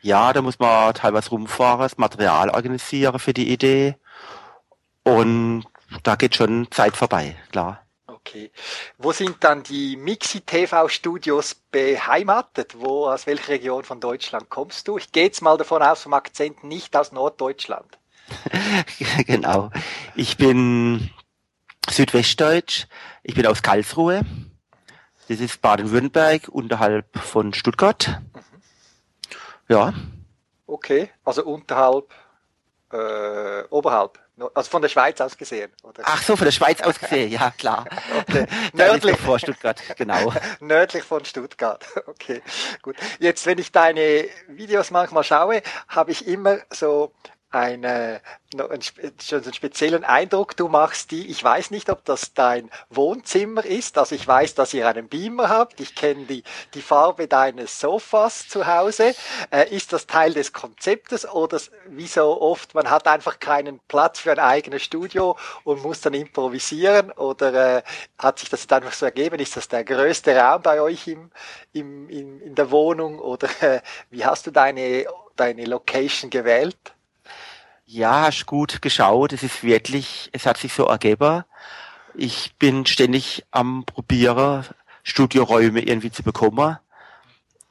Ja, 0.00 0.32
da 0.32 0.42
muss 0.42 0.58
man 0.58 0.94
teilweise 0.94 1.30
rumfahren, 1.30 1.80
das 1.80 1.98
Material 1.98 2.50
organisieren 2.50 3.18
für 3.18 3.34
die 3.34 3.52
Idee. 3.52 3.96
Und 5.02 5.64
da 6.02 6.16
geht 6.16 6.36
schon 6.36 6.70
Zeit 6.70 6.96
vorbei, 6.96 7.36
klar. 7.50 7.82
Okay. 8.06 8.50
Wo 8.98 9.12
sind 9.12 9.36
dann 9.40 9.62
die 9.62 9.96
Mixi 9.96 10.42
TV 10.42 10.88
Studios 10.88 11.54
beheimatet? 11.54 12.74
Wo, 12.78 13.06
aus 13.06 13.26
welcher 13.26 13.48
Region 13.48 13.84
von 13.84 14.00
Deutschland 14.00 14.50
kommst 14.50 14.86
du? 14.86 14.98
Ich 14.98 15.12
gehe 15.12 15.24
jetzt 15.24 15.40
mal 15.40 15.56
davon 15.56 15.82
aus, 15.82 16.02
vom 16.02 16.12
Akzent 16.12 16.62
nicht 16.62 16.94
aus 16.94 17.10
Norddeutschland. 17.10 17.98
genau. 19.26 19.70
Ich 20.14 20.36
bin 20.36 21.10
Südwestdeutsch. 21.88 22.86
Ich 23.22 23.34
bin 23.34 23.46
aus 23.46 23.62
Karlsruhe. 23.62 24.22
Das 25.28 25.40
ist 25.40 25.62
Baden-Württemberg 25.62 26.48
unterhalb 26.48 27.18
von 27.18 27.54
Stuttgart. 27.54 28.20
Ja. 29.68 29.92
Okay, 30.66 31.10
also 31.24 31.44
unterhalb, 31.44 32.12
äh, 32.92 33.62
oberhalb. 33.70 34.18
Also 34.54 34.70
von 34.70 34.82
der 34.82 34.88
Schweiz 34.88 35.20
aus 35.20 35.36
gesehen, 35.36 35.72
oder? 35.82 36.02
Ach 36.06 36.22
so, 36.22 36.36
von 36.36 36.44
der 36.44 36.52
Schweiz 36.52 36.80
aus 36.80 36.98
gesehen, 37.00 37.30
ja 37.30 37.50
klar. 37.50 37.84
Okay. 38.20 38.46
Nördlich 38.72 39.16
vor 39.16 39.38
Stuttgart, 39.38 39.82
genau. 39.96 40.32
Nördlich 40.60 41.02
von 41.02 41.24
Stuttgart. 41.24 41.84
Okay, 42.06 42.42
gut. 42.82 42.96
Jetzt, 43.18 43.46
wenn 43.46 43.58
ich 43.58 43.72
deine 43.72 44.28
Videos 44.46 44.90
manchmal 44.90 45.24
schaue, 45.24 45.62
habe 45.88 46.12
ich 46.12 46.26
immer 46.28 46.58
so 46.70 47.12
eine, 47.50 48.20
einen, 48.52 48.82
speziellen 48.82 50.04
Eindruck 50.04 50.56
du 50.56 50.68
machst, 50.68 51.10
die, 51.10 51.30
ich 51.30 51.42
weiß 51.42 51.70
nicht, 51.70 51.88
ob 51.90 52.04
das 52.04 52.34
dein 52.34 52.70
Wohnzimmer 52.90 53.64
ist, 53.64 53.96
also 53.96 54.14
ich 54.14 54.26
weiß, 54.26 54.54
dass 54.54 54.74
ihr 54.74 54.86
einen 54.86 55.08
Beamer 55.08 55.48
habt, 55.48 55.80
ich 55.80 55.94
kenne 55.94 56.24
die, 56.26 56.42
die 56.74 56.82
Farbe 56.82 57.26
deines 57.26 57.80
Sofas 57.80 58.48
zu 58.48 58.66
Hause, 58.66 59.14
äh, 59.50 59.74
ist 59.74 59.92
das 59.92 60.06
Teil 60.06 60.34
des 60.34 60.52
Konzeptes 60.52 61.26
oder 61.28 61.58
wie 61.88 62.06
so 62.06 62.40
oft, 62.40 62.74
man 62.74 62.90
hat 62.90 63.06
einfach 63.06 63.38
keinen 63.38 63.80
Platz 63.88 64.20
für 64.20 64.32
ein 64.32 64.38
eigenes 64.38 64.82
Studio 64.82 65.36
und 65.64 65.82
muss 65.82 66.00
dann 66.00 66.14
improvisieren? 66.14 67.12
Oder 67.12 67.78
äh, 67.78 67.82
hat 68.18 68.38
sich 68.38 68.48
das 68.48 68.62
jetzt 68.62 68.72
einfach 68.72 68.92
so 68.92 69.06
ergeben, 69.06 69.38
ist 69.40 69.56
das 69.56 69.68
der 69.68 69.84
größte 69.84 70.36
Raum 70.36 70.62
bei 70.62 70.80
euch 70.80 71.08
im, 71.08 71.30
im, 71.72 72.08
in, 72.08 72.40
in 72.40 72.54
der 72.54 72.70
Wohnung? 72.70 73.18
Oder 73.18 73.48
äh, 73.62 73.80
wie 74.10 74.24
hast 74.24 74.46
du 74.46 74.50
deine, 74.50 75.06
deine 75.36 75.64
Location 75.64 76.30
gewählt? 76.30 76.76
Ja, 77.90 78.26
hast 78.26 78.44
gut 78.44 78.82
geschaut. 78.82 79.32
Es 79.32 79.42
ist 79.42 79.64
wirklich, 79.64 80.28
es 80.32 80.44
hat 80.44 80.58
sich 80.58 80.74
so 80.74 80.84
ergeben. 80.84 81.44
Ich 82.12 82.54
bin 82.58 82.84
ständig 82.84 83.46
am 83.50 83.84
probieren, 83.86 84.66
Studioräume 85.04 85.80
irgendwie 85.80 86.10
zu 86.10 86.22
bekommen. 86.22 86.76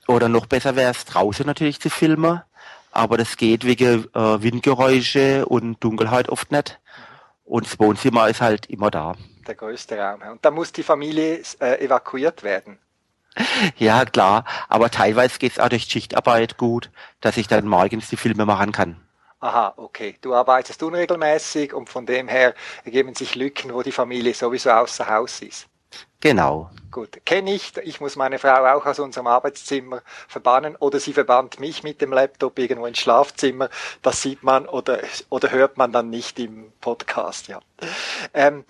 Oder 0.07 0.27
noch 0.27 0.47
besser 0.47 0.75
wäre 0.75 0.89
es 0.89 1.05
draußen 1.05 1.45
natürlich 1.45 1.79
zu 1.79 1.91
filmen. 1.91 2.41
Aber 2.91 3.17
das 3.17 3.37
geht 3.37 3.63
wegen 3.63 4.05
äh, 4.15 4.41
Windgeräusche 4.41 5.45
und 5.45 5.83
Dunkelheit 5.83 6.29
oft 6.29 6.51
nicht. 6.51 6.79
Und 7.45 7.67
das 7.67 7.79
Wohnzimmer 7.79 8.27
ist 8.27 8.41
halt 8.41 8.65
immer 8.71 8.89
da. 8.89 9.13
Der 9.45 9.53
größte 9.53 9.99
Raum. 9.99 10.23
Und 10.31 10.43
da 10.43 10.49
muss 10.49 10.71
die 10.71 10.81
Familie 10.81 11.43
äh, 11.59 11.85
evakuiert 11.85 12.41
werden. 12.41 12.79
Ja, 13.77 14.03
klar. 14.03 14.45
Aber 14.67 14.89
teilweise 14.89 15.37
geht 15.37 15.51
es 15.51 15.59
auch 15.59 15.69
durch 15.69 15.83
Schichtarbeit 15.83 16.57
gut, 16.57 16.89
dass 17.21 17.37
ich 17.37 17.47
dann 17.47 17.67
morgens 17.67 18.09
die 18.09 18.17
Filme 18.17 18.47
machen 18.47 18.71
kann. 18.71 19.06
Aha, 19.47 19.75
okay. 19.77 20.17
Du 20.19 20.33
arbeitest 20.33 20.83
unregelmäßig 20.83 21.73
und 21.73 21.89
von 21.89 22.05
dem 22.05 22.27
her 22.27 22.53
ergeben 22.83 23.15
sich 23.15 23.33
Lücken, 23.33 23.73
wo 23.73 23.81
die 23.81 23.93
Familie 23.93 24.33
sowieso 24.33 24.71
außer 24.71 25.07
Haus 25.07 25.41
ist. 25.41 25.67
Genau. 26.19 26.69
Gut, 26.91 27.25
kenne 27.25 27.53
ich. 27.53 27.77
Ich 27.77 28.01
muss 28.01 28.17
meine 28.17 28.39
Frau 28.39 28.65
auch 28.65 28.85
aus 28.85 28.99
unserem 28.99 29.27
Arbeitszimmer 29.27 30.01
verbannen 30.27 30.75
oder 30.75 30.99
sie 30.99 31.13
verbannt 31.13 31.61
mich 31.61 31.81
mit 31.81 32.01
dem 32.01 32.11
Laptop 32.11 32.59
irgendwo 32.59 32.87
ins 32.87 32.99
Schlafzimmer. 32.99 33.69
Das 34.01 34.21
sieht 34.21 34.43
man 34.43 34.67
oder, 34.67 34.99
oder 35.29 35.49
hört 35.49 35.77
man 35.77 35.93
dann 35.93 36.09
nicht 36.09 36.39
im 36.39 36.73
Podcast, 36.81 37.47
ja. 37.47 37.61
Ähm, 38.33 38.65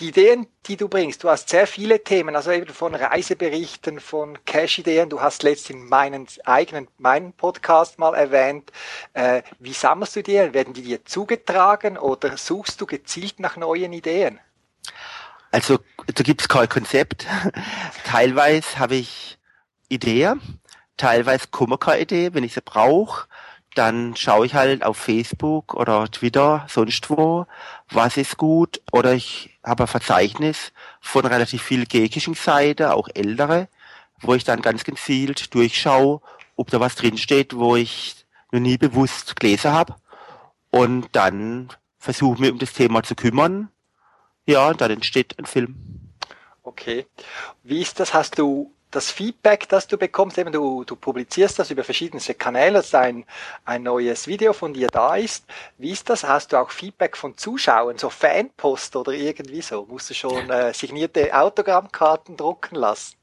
die 0.00 0.08
Ideen, 0.08 0.46
die 0.66 0.76
du 0.76 0.88
bringst, 0.88 1.22
du 1.22 1.28
hast 1.28 1.50
sehr 1.50 1.66
viele 1.66 2.02
Themen, 2.02 2.34
also 2.34 2.50
eben 2.50 2.72
von 2.72 2.94
Reiseberichten, 2.94 4.00
von 4.00 4.38
Cash-Ideen, 4.46 5.10
du 5.10 5.20
hast 5.20 5.42
letztens 5.42 5.88
meinen 5.88 6.26
eigenen, 6.44 6.88
meinen 6.98 7.32
Podcast 7.34 7.98
mal 7.98 8.14
erwähnt. 8.14 8.72
Äh, 9.12 9.42
wie 9.58 9.74
sammelst 9.74 10.16
du 10.16 10.22
die? 10.22 10.54
Werden 10.54 10.72
die 10.72 10.82
dir 10.82 11.04
zugetragen 11.04 11.98
oder 11.98 12.36
suchst 12.36 12.80
du 12.80 12.86
gezielt 12.86 13.40
nach 13.40 13.56
neuen 13.56 13.92
Ideen? 13.92 14.40
Also, 15.52 15.78
da 16.06 16.22
gibt's 16.22 16.48
kein 16.48 16.68
Konzept. 16.68 17.26
teilweise 18.04 18.78
habe 18.78 18.96
ich 18.96 19.38
Ideen, 19.88 20.60
teilweise 20.96 21.48
komme 21.50 21.76
keine 21.76 22.02
Idee, 22.02 22.32
wenn 22.32 22.44
ich 22.44 22.54
sie 22.54 22.62
brauche 22.62 23.26
dann 23.74 24.16
schaue 24.16 24.46
ich 24.46 24.54
halt 24.54 24.82
auf 24.82 24.96
Facebook 24.96 25.74
oder 25.74 26.10
Twitter, 26.10 26.66
sonst 26.68 27.08
wo, 27.08 27.46
was 27.90 28.16
ist 28.16 28.36
gut. 28.36 28.80
Oder 28.92 29.14
ich 29.14 29.58
habe 29.64 29.84
ein 29.84 29.88
Verzeichnis 29.88 30.72
von 31.00 31.24
relativ 31.24 31.62
viel 31.62 31.86
gegischen 31.86 32.34
Seiten, 32.34 32.86
auch 32.86 33.08
ältere, 33.14 33.68
wo 34.20 34.34
ich 34.34 34.44
dann 34.44 34.62
ganz 34.62 34.84
gezielt 34.84 35.54
durchschaue, 35.54 36.20
ob 36.56 36.70
da 36.70 36.80
was 36.80 36.96
drinsteht, 36.96 37.54
wo 37.54 37.76
ich 37.76 38.26
noch 38.50 38.60
nie 38.60 38.76
bewusst 38.76 39.36
gelesen 39.36 39.72
habe. 39.72 39.94
Und 40.70 41.08
dann 41.12 41.68
versuche 41.98 42.40
mich 42.40 42.50
um 42.50 42.58
das 42.58 42.72
Thema 42.72 43.02
zu 43.02 43.14
kümmern. 43.14 43.68
Ja, 44.46 44.74
dann 44.74 44.90
entsteht 44.90 45.38
ein 45.38 45.46
Film. 45.46 45.76
Okay. 46.62 47.06
Wie 47.62 47.80
ist 47.80 48.00
das? 48.00 48.14
Hast 48.14 48.38
du 48.38 48.72
das 48.90 49.10
Feedback, 49.10 49.68
das 49.68 49.86
du 49.86 49.96
bekommst, 49.96 50.38
eben 50.38 50.52
du, 50.52 50.84
du 50.84 50.96
publizierst 50.96 51.58
das 51.58 51.70
über 51.70 51.84
verschiedene 51.84 52.22
Kanäle, 52.34 52.74
dass 52.74 52.94
ein, 52.94 53.24
ein 53.64 53.82
neues 53.82 54.26
Video 54.26 54.52
von 54.52 54.74
dir 54.74 54.88
da 54.88 55.16
ist. 55.16 55.44
Wie 55.78 55.90
ist 55.90 56.10
das? 56.10 56.24
Hast 56.24 56.52
du 56.52 56.56
auch 56.56 56.70
Feedback 56.70 57.16
von 57.16 57.36
Zuschauern, 57.36 57.98
so 57.98 58.10
Fanpost 58.10 58.96
oder 58.96 59.12
irgendwie 59.12 59.62
so? 59.62 59.86
Musst 59.88 60.10
du 60.10 60.14
schon 60.14 60.50
äh, 60.50 60.74
signierte 60.74 61.32
Autogrammkarten 61.32 62.36
drucken 62.36 62.74
lassen? 62.74 63.16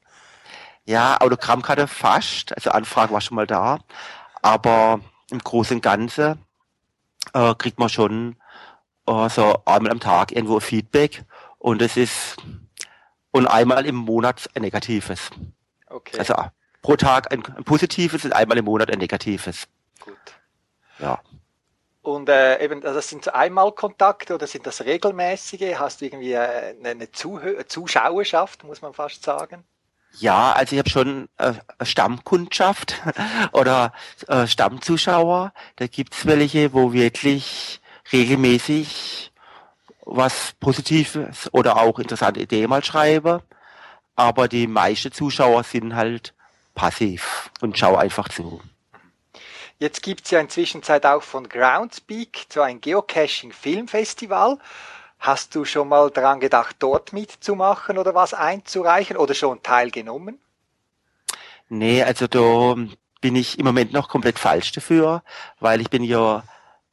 Ja, 0.85 1.19
Autogrammkarte 1.19 1.87
fast. 1.87 2.55
Also 2.55 2.71
Anfrage 2.71 3.13
war 3.13 3.21
schon 3.21 3.35
mal 3.35 3.47
da. 3.47 3.79
Aber 4.41 5.01
im 5.31 5.39
Großen 5.39 5.77
und 5.77 5.81
Ganzen 5.81 6.45
äh, 7.33 7.53
kriegt 7.55 7.77
man 7.77 7.89
schon 7.89 8.37
äh, 9.05 9.29
so 9.29 9.61
einmal 9.65 9.91
am 9.91 9.99
Tag 9.99 10.31
irgendwo 10.31 10.61
Feedback. 10.61 11.25
Und 11.57 11.81
es 11.81 11.97
ist 11.97 12.37
und 13.31 13.47
einmal 13.47 13.85
im 13.85 13.95
Monat 13.95 14.49
ein 14.55 14.61
negatives. 14.61 15.29
Okay. 15.89 16.19
Also 16.19 16.35
pro 16.81 16.95
Tag 16.95 17.31
ein, 17.31 17.43
ein 17.55 17.63
positives 17.63 18.25
und 18.25 18.33
einmal 18.33 18.57
im 18.57 18.65
Monat 18.65 18.91
ein 18.91 18.99
negatives. 18.99 19.67
Gut. 19.99 20.15
Ja. 20.99 21.19
Und 22.01 22.29
äh, 22.29 22.63
eben, 22.63 22.81
also 22.83 22.95
das 22.95 23.09
sind 23.09 23.25
so 23.25 23.31
Einmalkontakte 23.31 24.35
oder 24.35 24.47
sind 24.47 24.65
das 24.65 24.85
regelmäßige? 24.85 25.75
Hast 25.77 25.99
du 25.99 26.05
irgendwie 26.05 26.31
äh, 26.31 26.75
eine, 26.79 26.89
eine 26.91 27.11
Zuschauerschaft, 27.11 28.63
muss 28.63 28.81
man 28.81 28.93
fast 28.93 29.23
sagen? 29.23 29.65
Ja, 30.13 30.53
also 30.53 30.73
ich 30.73 30.79
habe 30.79 30.89
schon 30.89 31.27
äh, 31.37 31.53
Stammkundschaft 31.81 33.01
oder 33.51 33.91
äh, 34.27 34.47
Stammzuschauer. 34.47 35.51
Da 35.75 35.87
gibt's 35.87 36.25
welche, 36.25 36.73
wo 36.73 36.93
wirklich 36.93 37.81
regelmäßig 38.13 39.33
was 40.05 40.53
Positives 40.61 41.53
oder 41.53 41.75
auch 41.75 41.99
interessante 41.99 42.39
Ideen 42.39 42.69
mal 42.69 42.83
schreiben 42.83 43.41
aber 44.17 44.49
die 44.49 44.67
meisten 44.67 45.13
Zuschauer 45.13 45.63
sind 45.63 45.95
halt 45.95 46.33
passiv 46.75 47.49
und 47.61 47.77
schauen 47.77 47.99
einfach 47.99 48.27
zu. 48.27 48.59
Jetzt 49.79 50.01
gibt's 50.01 50.31
ja 50.31 50.39
inzwischen 50.39 50.81
Zeit 50.83 51.05
auch 51.05 51.21
von 51.21 51.47
Groundspeak 51.47 52.47
so 52.49 52.61
ein 52.61 52.81
Geocaching-Filmfestival. 52.81 54.57
Hast 55.19 55.53
du 55.55 55.65
schon 55.65 55.87
mal 55.87 56.09
daran 56.09 56.39
gedacht, 56.39 56.77
dort 56.79 57.13
mitzumachen 57.13 57.99
oder 57.99 58.15
was 58.15 58.33
einzureichen 58.33 59.17
oder 59.17 59.35
schon 59.35 59.61
teilgenommen? 59.63 60.39
Nee, 61.69 62.03
also 62.03 62.27
da 62.27 62.75
bin 63.21 63.35
ich 63.35 63.59
im 63.59 63.65
Moment 63.65 63.93
noch 63.93 64.09
komplett 64.09 64.39
falsch 64.39 64.71
dafür, 64.71 65.21
weil 65.59 65.79
ich 65.81 65.91
bin 65.91 66.03
ja 66.03 66.43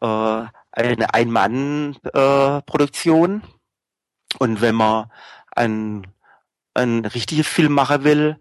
äh, 0.01 0.45
eine 0.73 1.15
Ein-Mann-Produktion 1.15 3.43
äh, 3.43 3.47
und 4.39 4.61
wenn 4.61 4.75
man 4.75 5.11
ein 5.55 6.14
ein 6.75 7.05
richtiger 7.05 7.45
Film 7.45 7.73
machen 7.73 8.05
will, 8.05 8.39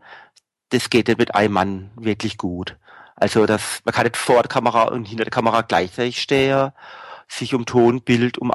das 0.69 0.89
geht 0.89 1.08
nicht 1.08 1.19
mit 1.19 1.36
einem 1.36 1.54
Mann 1.54 1.91
wirklich 1.96 2.38
gut. 2.38 2.78
Also 3.15 3.46
das, 3.46 3.82
man 3.86 3.93
kann 3.93 4.04
nicht 4.04 4.17
vor 4.17 4.41
der 4.41 4.50
Kamera 4.50 4.84
und 4.84 5.06
hinter 5.06 5.24
der 5.24 5.32
Kamera 5.32 5.62
gleichzeitig 5.62 6.22
stehen, 6.22 6.72
sich 7.28 7.54
um 7.54 7.65
Ton, 7.65 8.02
Bild, 8.02 8.38
um, 8.39 8.52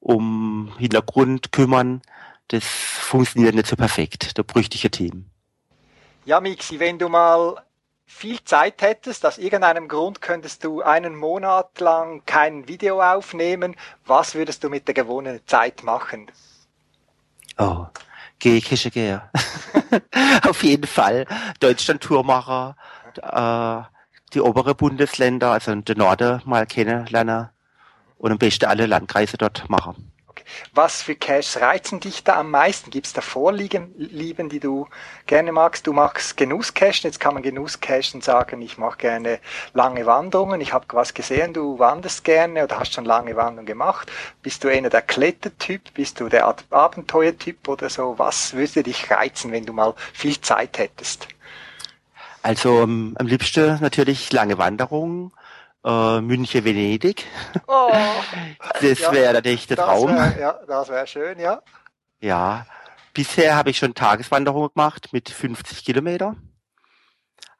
um 0.00 0.72
Hintergrund 0.78 1.52
kümmern. 1.52 2.02
das 2.48 2.64
funktioniert 2.64 3.54
nicht 3.54 3.66
so 3.66 3.76
perfekt. 3.76 4.38
Da 4.38 4.42
bräuchte 4.42 4.76
ich 4.76 4.84
ein 4.84 4.92
Team. 4.92 5.26
Ja, 6.24 6.40
Mixi, 6.40 6.78
wenn 6.80 6.98
du 6.98 7.08
mal 7.08 7.62
viel 8.06 8.42
Zeit 8.44 8.82
hättest, 8.82 9.26
aus 9.26 9.38
irgendeinem 9.38 9.88
Grund 9.88 10.20
könntest 10.20 10.64
du 10.64 10.80
einen 10.82 11.16
Monat 11.16 11.80
lang 11.80 12.22
kein 12.24 12.68
Video 12.68 13.02
aufnehmen, 13.02 13.76
was 14.06 14.34
würdest 14.34 14.62
du 14.62 14.70
mit 14.70 14.86
der 14.86 14.94
gewonnenen 14.94 15.40
Zeit 15.46 15.82
machen? 15.82 16.30
Oh, 17.58 17.86
gehe 18.38 18.56
ich 18.56 18.92
gehe. 18.92 19.22
Auf 20.46 20.62
jeden 20.62 20.86
Fall 20.86 21.26
Deutschland-Tourmacher, 21.60 22.76
äh, 23.22 23.82
die 24.32 24.40
obere 24.40 24.74
Bundesländer, 24.74 25.52
also 25.52 25.74
den 25.74 25.98
Norden 25.98 26.42
mal 26.44 26.66
kennenlernen 26.66 27.48
und 28.18 28.32
am 28.32 28.38
besten 28.38 28.66
alle 28.66 28.86
Landkreise 28.86 29.36
dort 29.36 29.68
machen. 29.68 30.12
Was 30.72 31.02
für 31.02 31.14
Caches 31.14 31.60
reizen 31.60 32.00
dich 32.00 32.24
da 32.24 32.36
am 32.36 32.50
meisten? 32.50 32.90
Gibt 32.90 33.06
es 33.06 33.12
da 33.12 33.20
Vorlieben, 33.20 33.94
Lieben, 33.96 34.48
die 34.48 34.60
du 34.60 34.88
gerne 35.26 35.52
magst? 35.52 35.86
Du 35.86 35.92
magst 35.92 36.36
Genusscachen. 36.36 37.02
Jetzt 37.04 37.20
kann 37.20 37.34
man 37.34 37.42
Genusscachen 37.42 38.20
sagen, 38.20 38.60
ich 38.62 38.78
mache 38.78 38.98
gerne 38.98 39.38
lange 39.74 40.06
Wanderungen. 40.06 40.60
Ich 40.60 40.72
habe 40.72 40.86
was 40.90 41.14
gesehen, 41.14 41.52
du 41.52 41.78
wanderst 41.78 42.24
gerne 42.24 42.64
oder 42.64 42.78
hast 42.78 42.94
schon 42.94 43.04
lange 43.04 43.36
Wanderungen 43.36 43.66
gemacht. 43.66 44.10
Bist 44.42 44.64
du 44.64 44.68
einer 44.68 44.90
der 44.90 45.02
Klettertyp? 45.02 45.94
Bist 45.94 46.20
du 46.20 46.28
der 46.28 46.54
Abenteuertyp 46.70 47.68
oder 47.68 47.90
so? 47.90 48.14
Was 48.18 48.54
würde 48.54 48.82
dich 48.82 49.10
reizen, 49.10 49.52
wenn 49.52 49.66
du 49.66 49.72
mal 49.72 49.94
viel 50.12 50.40
Zeit 50.40 50.78
hättest? 50.78 51.28
Also 52.42 52.82
um, 52.82 53.16
am 53.18 53.26
liebsten 53.26 53.78
natürlich 53.80 54.32
lange 54.32 54.56
Wanderungen 54.56 55.32
äh, 55.86 56.20
München, 56.20 56.64
Venedig. 56.64 57.24
Oh, 57.68 57.92
das 58.80 58.98
ja, 58.98 59.12
wäre 59.12 59.32
natürlich 59.34 59.66
der 59.68 59.76
Traum. 59.76 60.08
Wär, 60.08 60.38
ja, 60.38 60.52
das 60.66 60.88
wäre 60.88 61.06
schön, 61.06 61.38
ja. 61.38 61.62
Ja, 62.20 62.66
bisher 63.14 63.54
habe 63.56 63.70
ich 63.70 63.78
schon 63.78 63.94
Tageswanderungen 63.94 64.70
gemacht 64.74 65.12
mit 65.12 65.30
50 65.30 65.84
Kilometer. 65.84 66.34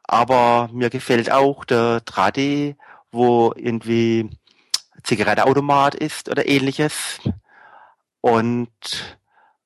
Aber 0.03 0.69
mir 0.73 0.91
gefällt 0.91 1.31
auch 1.31 1.65
der 1.65 2.05
Tradi, 2.05 2.77
wo 3.13 3.53
irgendwie 3.57 4.31
Zigarettenautomat 5.03 5.95
ist 5.95 6.29
oder 6.29 6.49
ähnliches. 6.49 7.21
Und 8.21 8.69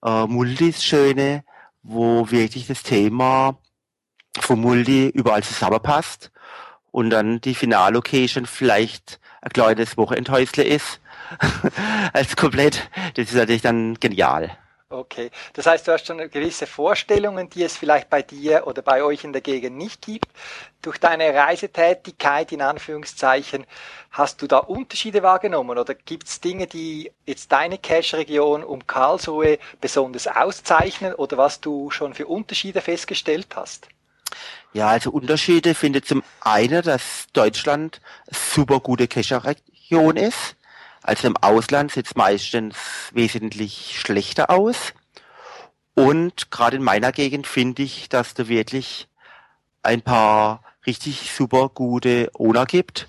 äh, 0.05 0.27
Multis 0.27 0.85
schöne, 0.85 1.44
wo 1.83 2.31
wirklich 2.31 2.66
das 2.66 2.83
Thema 2.83 3.59
vom 4.38 4.61
Multi 4.61 5.09
überall 5.09 5.42
zusammenpasst 5.42 6.31
und 6.92 7.11
dann 7.11 7.40
die 7.40 7.55
Finallocation 7.55 8.46
vielleicht 8.46 9.20
ein 9.42 9.50
kleines 9.50 9.96
Wochenendhäusle 9.96 10.64
ist, 10.64 11.00
als 12.12 12.37
komplett. 12.37 12.90
Das 13.14 13.29
ist 13.29 13.35
natürlich 13.35 13.62
dann 13.62 13.94
genial. 13.98 14.57
Okay, 14.92 15.31
das 15.53 15.66
heißt, 15.66 15.87
du 15.87 15.92
hast 15.92 16.09
schon 16.09 16.18
gewisse 16.18 16.66
Vorstellungen, 16.66 17.48
die 17.48 17.62
es 17.62 17.76
vielleicht 17.76 18.11
bei 18.11 18.22
dir 18.22 18.66
oder 18.66 18.83
bei 18.83 19.05
euch 19.05 19.22
in 19.22 19.33
der 19.33 19.40
Gegend 19.40 19.76
nicht 19.76 20.03
gibt. 20.03 20.26
Durch 20.83 20.98
deine 20.98 21.33
Reisetätigkeit 21.33 22.50
in 22.50 22.61
Anführungszeichen, 22.61 23.66
hast 24.11 24.42
du 24.42 24.48
da 24.48 24.59
Unterschiede 24.59 25.22
wahrgenommen 25.22 25.79
oder 25.79 25.94
gibt 25.94 26.26
es 26.26 26.40
Dinge, 26.40 26.66
die 26.66 27.12
jetzt 27.24 27.53
deine 27.53 27.79
Cache-Region 27.79 28.64
um 28.64 28.85
Karlsruhe 28.85 29.61
besonders 29.81 30.26
auszeichnen 30.26 31.14
oder 31.14 31.38
was 31.38 31.61
du 31.61 31.90
schon 31.90 32.12
für 32.12 32.26
Unterschiede 32.26 32.81
festgestellt 32.81 33.55
hast? 33.55 33.87
Ja, 34.73 34.88
also 34.88 35.11
Unterschiede 35.11 35.75
findet 35.75 36.07
zum 36.07 36.23
einen, 36.40 36.83
dass 36.83 37.27
Deutschland 37.33 38.01
super 38.31 38.81
gute 38.81 39.09
Kescherregion 39.09 40.16
ist. 40.16 40.57
Also 41.03 41.29
im 41.29 41.37
Ausland 41.38 41.93
sieht 41.93 42.07
es 42.07 42.14
meistens 42.14 42.77
wesentlich 43.12 43.99
schlechter 43.99 44.51
aus. 44.51 44.93
Und 45.95 46.51
gerade 46.51 46.77
in 46.77 46.83
meiner 46.83 47.12
Gegend 47.12 47.47
finde 47.47 47.83
ich, 47.83 48.09
dass 48.09 48.35
da 48.35 48.49
wirklich 48.49 49.09
ein 49.83 50.03
paar 50.03 50.62
richtig 50.87 51.33
super 51.33 51.69
gute 51.69 52.31
Owner 52.35 52.66
gibt, 52.66 53.09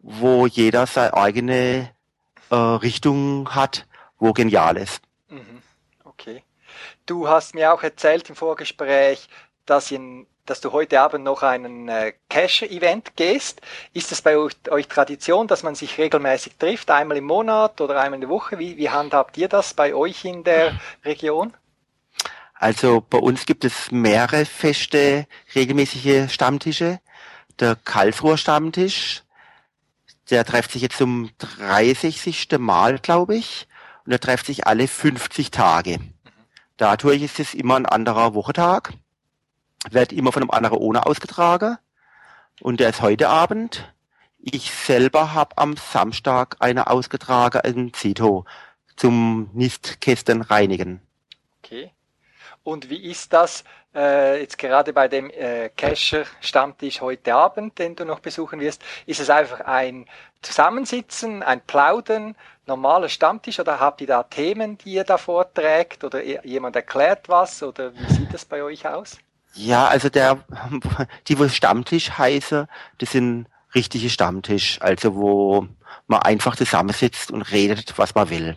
wo 0.00 0.46
jeder 0.46 0.86
seine 0.86 1.14
eigene 1.14 1.90
äh, 2.50 2.54
Richtung 2.54 3.54
hat, 3.54 3.86
wo 4.18 4.32
genial 4.32 4.76
ist. 4.76 5.02
Mhm. 5.28 5.62
Okay. 6.04 6.44
Du 7.06 7.28
hast 7.28 7.54
mir 7.54 7.72
auch 7.72 7.82
erzählt 7.82 8.28
im 8.28 8.36
Vorgespräch, 8.36 9.28
dass 9.66 9.90
in 9.90 10.26
dass 10.46 10.60
du 10.60 10.72
heute 10.72 11.00
Abend 11.00 11.24
noch 11.24 11.42
einen 11.42 11.88
äh, 11.88 12.12
Cash-Event 12.28 13.16
gehst. 13.16 13.60
Ist 13.92 14.10
es 14.10 14.22
bei 14.22 14.36
euch, 14.36 14.54
euch, 14.70 14.88
Tradition, 14.88 15.46
dass 15.46 15.62
man 15.62 15.74
sich 15.74 15.98
regelmäßig 15.98 16.56
trifft, 16.58 16.90
einmal 16.90 17.16
im 17.16 17.24
Monat 17.24 17.80
oder 17.80 18.00
einmal 18.00 18.16
in 18.16 18.22
der 18.22 18.30
Woche? 18.30 18.58
Wie, 18.58 18.76
wie 18.76 18.90
handhabt 18.90 19.36
ihr 19.38 19.48
das 19.48 19.74
bei 19.74 19.94
euch 19.94 20.24
in 20.24 20.42
der 20.42 20.80
Region? 21.04 21.54
Also 22.54 23.00
bei 23.08 23.18
uns 23.18 23.46
gibt 23.46 23.64
es 23.64 23.90
mehrere 23.90 24.44
feste, 24.44 25.26
regelmäßige 25.54 26.32
Stammtische. 26.32 27.00
Der 27.60 27.76
Karlsruher 27.76 28.38
Stammtisch, 28.38 29.22
der 30.30 30.44
trifft 30.44 30.72
sich 30.72 30.82
jetzt 30.82 30.98
zum 30.98 31.30
30. 31.38 32.58
Mal, 32.58 32.98
glaube 32.98 33.36
ich. 33.36 33.68
Und 34.04 34.10
der 34.10 34.20
trifft 34.20 34.46
sich 34.46 34.66
alle 34.66 34.88
50 34.88 35.52
Tage. 35.52 35.98
Dadurch 36.76 37.22
ist 37.22 37.38
es 37.38 37.54
immer 37.54 37.76
ein 37.76 37.86
anderer 37.86 38.34
Wochetag 38.34 38.92
wird 39.90 40.12
immer 40.12 40.32
von 40.32 40.42
einem 40.42 40.50
anderen 40.50 40.78
Owner 40.78 41.06
ausgetragen. 41.06 41.78
Und 42.60 42.80
der 42.80 42.90
ist 42.90 43.02
heute 43.02 43.28
Abend. 43.28 43.92
Ich 44.38 44.70
selber 44.70 45.34
habe 45.34 45.56
am 45.58 45.76
Samstag 45.76 46.56
eine 46.60 46.88
ausgetragen 46.88 47.60
in 47.64 47.94
Zito 47.94 48.44
zum 48.96 49.50
Nistkästen 49.52 50.42
reinigen. 50.42 51.00
Okay. 51.62 51.92
Und 52.64 52.90
wie 52.90 53.10
ist 53.10 53.32
das 53.32 53.64
äh, 53.94 54.40
jetzt 54.40 54.58
gerade 54.58 54.92
bei 54.92 55.08
dem 55.08 55.30
äh, 55.30 55.68
Cacher-Stammtisch 55.70 57.00
heute 57.00 57.34
Abend, 57.34 57.78
den 57.78 57.96
du 57.96 58.04
noch 58.04 58.20
besuchen 58.20 58.60
wirst? 58.60 58.82
Ist 59.06 59.20
es 59.20 59.30
einfach 59.30 59.60
ein 59.60 60.06
Zusammensitzen, 60.42 61.42
ein 61.42 61.60
Plaudern, 61.60 62.36
normaler 62.66 63.08
Stammtisch 63.08 63.58
oder 63.58 63.80
habt 63.80 64.00
ihr 64.00 64.06
da 64.06 64.22
Themen, 64.22 64.78
die 64.78 64.94
ihr 64.94 65.04
da 65.04 65.18
vorträgt 65.18 66.04
oder 66.04 66.22
jemand 66.22 66.76
erklärt 66.76 67.28
was 67.28 67.62
oder 67.62 67.92
wie 67.94 68.12
sieht 68.12 68.32
das 68.32 68.44
bei 68.44 68.62
euch 68.62 68.86
aus? 68.86 69.18
Ja, 69.54 69.86
also 69.86 70.08
der, 70.08 70.44
die 71.28 71.38
wo 71.38 71.48
Stammtisch 71.48 72.10
heiße, 72.18 72.68
das 72.98 73.12
sind 73.12 73.46
richtige 73.74 74.10
Stammtisch, 74.10 74.80
also 74.80 75.14
wo 75.14 75.66
man 76.06 76.22
einfach 76.22 76.56
zusammensitzt 76.56 77.30
und 77.30 77.42
redet, 77.42 77.98
was 77.98 78.14
man 78.14 78.30
will. 78.30 78.56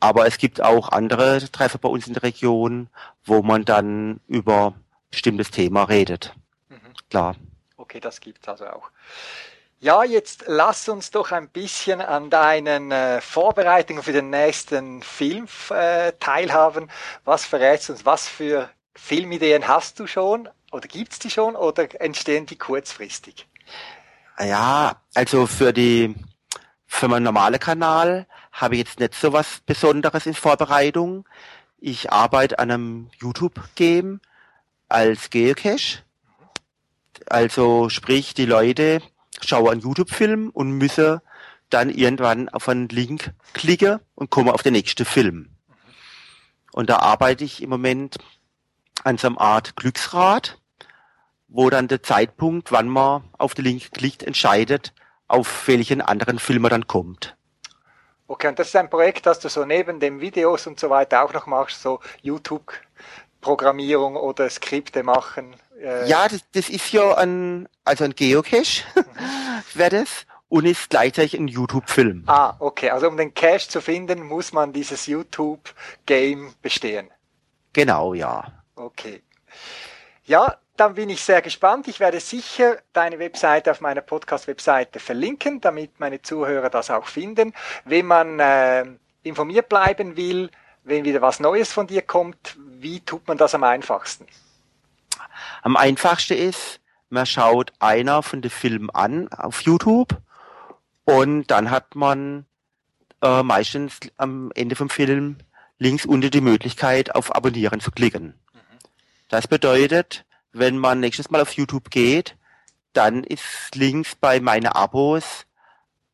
Aber 0.00 0.26
es 0.26 0.38
gibt 0.38 0.60
auch 0.60 0.88
andere 0.90 1.38
Treffer 1.50 1.78
bei 1.78 1.88
uns 1.88 2.06
in 2.06 2.14
der 2.14 2.24
Region, 2.24 2.88
wo 3.24 3.42
man 3.42 3.64
dann 3.64 4.20
über 4.26 4.74
bestimmtes 5.10 5.50
Thema 5.50 5.84
redet. 5.84 6.34
Mhm. 6.68 6.76
Klar. 7.08 7.36
Okay, 7.76 8.00
das 8.00 8.20
gibt's 8.20 8.48
also 8.48 8.66
auch. 8.66 8.90
Ja, 9.78 10.04
jetzt 10.04 10.44
lass 10.46 10.88
uns 10.88 11.10
doch 11.10 11.32
ein 11.32 11.48
bisschen 11.48 12.00
an 12.00 12.30
deinen 12.30 12.92
äh, 12.92 13.20
Vorbereitungen 13.20 14.02
für 14.02 14.12
den 14.12 14.30
nächsten 14.30 15.02
Film 15.02 15.48
äh, 15.70 16.12
teilhaben. 16.20 16.88
Was 17.24 17.44
verrätst 17.44 17.88
du 17.88 17.94
uns? 17.94 18.06
Was 18.06 18.28
für 18.28 18.70
Filmideen 18.94 19.68
hast 19.68 19.98
du 19.98 20.06
schon 20.06 20.48
oder 20.70 20.88
gibt's 20.88 21.18
die 21.18 21.30
schon 21.30 21.56
oder 21.56 22.00
entstehen 22.00 22.46
die 22.46 22.56
kurzfristig? 22.56 23.46
Ja, 24.38 25.00
also 25.14 25.46
für 25.46 25.72
die 25.72 26.14
für 26.86 27.08
meinen 27.08 27.22
normalen 27.22 27.58
Kanal 27.58 28.26
habe 28.52 28.74
ich 28.74 28.80
jetzt 28.80 29.00
nicht 29.00 29.14
so 29.14 29.32
was 29.32 29.60
Besonderes 29.64 30.26
in 30.26 30.34
Vorbereitung. 30.34 31.26
Ich 31.78 32.12
arbeite 32.12 32.58
an 32.58 32.70
einem 32.70 33.10
YouTube-Game 33.18 34.20
als 34.88 35.30
Geocache. 35.30 36.02
Also 37.26 37.88
sprich, 37.88 38.34
die 38.34 38.44
Leute 38.44 39.00
schauen 39.40 39.70
einen 39.70 39.80
YouTube-Film 39.80 40.50
und 40.50 40.72
müssen 40.72 41.20
dann 41.70 41.88
irgendwann 41.88 42.48
auf 42.50 42.68
einen 42.68 42.88
Link 42.88 43.32
klicken 43.54 43.98
und 44.14 44.30
kommen 44.30 44.50
auf 44.50 44.62
den 44.62 44.74
nächsten 44.74 45.06
Film. 45.06 45.48
Und 46.72 46.90
da 46.90 46.98
arbeite 46.98 47.44
ich 47.44 47.62
im 47.62 47.70
Moment 47.70 48.16
an 49.04 49.18
so 49.18 49.28
einer 49.28 49.40
Art 49.40 49.76
Glücksrad, 49.76 50.58
wo 51.48 51.70
dann 51.70 51.88
der 51.88 52.02
Zeitpunkt, 52.02 52.72
wann 52.72 52.88
man 52.88 53.24
auf 53.38 53.54
den 53.54 53.64
Link 53.64 53.92
klickt, 53.92 54.22
entscheidet, 54.22 54.92
auf 55.28 55.66
welchen 55.68 56.00
anderen 56.00 56.38
Film 56.38 56.62
man 56.62 56.70
dann 56.70 56.86
kommt. 56.86 57.36
Okay, 58.26 58.48
und 58.48 58.58
das 58.58 58.68
ist 58.68 58.76
ein 58.76 58.88
Projekt, 58.88 59.26
das 59.26 59.40
du 59.40 59.48
so 59.48 59.64
neben 59.64 60.00
den 60.00 60.20
Videos 60.20 60.66
und 60.66 60.80
so 60.80 60.88
weiter 60.88 61.22
auch 61.22 61.32
noch 61.34 61.46
machst, 61.46 61.82
so 61.82 62.00
YouTube-Programmierung 62.22 64.16
oder 64.16 64.48
Skripte 64.48 65.02
machen. 65.02 65.54
Äh 65.80 66.08
ja, 66.08 66.28
das, 66.28 66.40
das 66.52 66.70
ist 66.70 66.92
ja 66.92 67.14
ein, 67.16 67.68
also 67.84 68.04
ein 68.04 68.14
Geocache, 68.14 68.84
mhm. 68.94 69.04
wäre 69.74 69.90
das, 69.90 70.26
und 70.48 70.66
ist 70.66 70.90
gleichzeitig 70.90 71.34
ein 71.34 71.48
YouTube-Film. 71.48 72.24
Ah, 72.26 72.54
okay, 72.58 72.90
also 72.90 73.08
um 73.08 73.16
den 73.16 73.32
Cache 73.32 73.68
zu 73.68 73.80
finden, 73.80 74.22
muss 74.22 74.52
man 74.52 74.72
dieses 74.72 75.06
YouTube-Game 75.06 76.54
bestehen. 76.60 77.10
Genau, 77.72 78.12
ja. 78.12 78.52
Okay. 78.74 79.22
Ja, 80.24 80.56
dann 80.76 80.94
bin 80.94 81.10
ich 81.10 81.22
sehr 81.22 81.42
gespannt. 81.42 81.88
Ich 81.88 82.00
werde 82.00 82.20
sicher 82.20 82.78
deine 82.92 83.18
Webseite 83.18 83.70
auf 83.70 83.80
meiner 83.80 84.00
Podcast-Webseite 84.00 85.00
verlinken, 85.00 85.60
damit 85.60 86.00
meine 86.00 86.22
Zuhörer 86.22 86.70
das 86.70 86.90
auch 86.90 87.06
finden. 87.06 87.52
Wenn 87.84 88.06
man 88.06 88.40
äh, 88.40 88.86
informiert 89.22 89.68
bleiben 89.68 90.16
will, 90.16 90.50
wenn 90.84 91.04
wieder 91.04 91.20
was 91.20 91.40
Neues 91.40 91.72
von 91.72 91.86
dir 91.86 92.02
kommt, 92.02 92.56
wie 92.58 93.00
tut 93.00 93.26
man 93.28 93.36
das 93.36 93.54
am 93.54 93.64
einfachsten? 93.64 94.26
Am 95.62 95.76
einfachsten 95.76 96.34
ist, 96.34 96.80
man 97.10 97.26
schaut 97.26 97.72
einer 97.78 98.22
von 98.22 98.42
den 98.42 98.50
Filmen 98.50 98.90
an 98.90 99.28
auf 99.28 99.60
YouTube 99.62 100.16
und 101.04 101.46
dann 101.48 101.70
hat 101.70 101.94
man 101.94 102.46
äh, 103.22 103.42
meistens 103.42 104.00
am 104.16 104.50
Ende 104.54 104.76
vom 104.76 104.88
Film 104.88 105.36
links 105.78 106.06
unten 106.06 106.30
die 106.30 106.40
Möglichkeit, 106.40 107.14
auf 107.14 107.34
Abonnieren 107.34 107.80
zu 107.80 107.90
klicken. 107.90 108.34
Das 109.32 109.48
bedeutet, 109.48 110.26
wenn 110.52 110.76
man 110.76 111.00
nächstes 111.00 111.30
Mal 111.30 111.40
auf 111.40 111.54
YouTube 111.54 111.88
geht, 111.88 112.36
dann 112.92 113.24
ist 113.24 113.74
links 113.74 114.14
bei 114.14 114.40
meine 114.40 114.76
Abos 114.76 115.46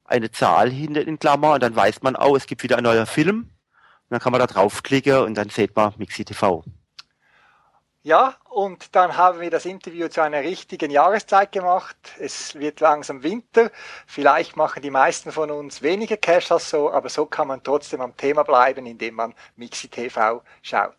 eine 0.05 0.31
Zahl 0.31 0.71
hinter 0.71 1.05
den 1.05 1.19
Klammer 1.19 1.55
und 1.55 1.65
dann 1.65 1.75
weiß 1.75 2.03
man, 2.03 2.15
oh, 2.15 2.37
es 2.37 2.47
gibt 2.47 2.63
wieder 2.63 2.77
ein 2.77 2.85
neuer 2.85 3.07
Film. 3.07 3.39
Und 3.39 3.51
dann 4.11 4.21
kann 4.21 4.31
man 4.31 4.39
da 4.39 4.47
draufklicken 4.47 5.19
und 5.19 5.35
dann 5.35 5.49
sieht 5.49 5.75
man 5.75 5.95
Mixi 5.97 6.25
TV. 6.25 6.63
Ja, 8.05 8.37
und 8.51 8.95
dann 8.95 9.17
haben 9.17 9.41
wir 9.41 9.51
das 9.51 9.67
Interview 9.67 10.07
zu 10.07 10.23
einer 10.23 10.43
richtigen 10.43 10.93
Jahreszeit 10.93 11.51
gemacht. 11.51 11.97
Es 12.21 12.55
wird 12.55 12.79
langsam 12.79 13.25
Winter. 13.25 13.73
Vielleicht 14.07 14.57
machen 14.57 14.81
die 14.81 14.93
meisten 14.93 15.33
von 15.33 15.51
uns 15.51 15.83
weniger 15.83 16.19
Cash 16.19 16.53
als 16.53 16.71
so, 16.71 16.93
aber 16.93 17.09
so 17.09 17.27
kann 17.27 17.49
man 17.49 17.65
trotzdem 17.65 18.01
am 18.01 18.17
Thema 18.17 18.45
bleiben, 18.45 18.87
indem 18.87 19.17
man 19.17 19.35
Mixi 19.57 19.89
TV 19.89 20.41
schaut. 20.63 20.95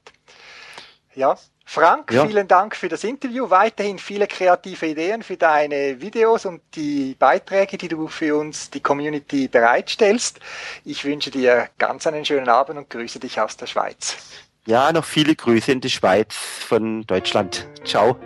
Ja, 1.15 1.37
Frank, 1.65 2.11
ja. 2.11 2.25
vielen 2.25 2.47
Dank 2.47 2.75
für 2.75 2.89
das 2.89 3.03
Interview. 3.03 3.49
Weiterhin 3.51 3.99
viele 3.99 4.25
kreative 4.25 4.87
Ideen 4.87 5.21
für 5.21 5.37
deine 5.37 6.01
Videos 6.01 6.45
und 6.45 6.61
die 6.73 7.15
Beiträge, 7.19 7.77
die 7.77 7.87
du 7.87 8.07
für 8.07 8.35
uns, 8.35 8.71
die 8.71 8.79
Community 8.79 9.47
bereitstellst. 9.47 10.39
Ich 10.83 11.05
wünsche 11.05 11.29
dir 11.29 11.69
ganz 11.77 12.07
einen 12.07 12.25
schönen 12.25 12.49
Abend 12.49 12.79
und 12.79 12.89
grüße 12.89 13.19
dich 13.19 13.39
aus 13.39 13.55
der 13.55 13.67
Schweiz. 13.67 14.17
Ja, 14.65 14.91
noch 14.91 15.05
viele 15.05 15.35
Grüße 15.35 15.71
in 15.71 15.79
die 15.79 15.91
Schweiz 15.91 16.33
von 16.33 17.05
Deutschland. 17.05 17.67
Ciao. 17.85 18.17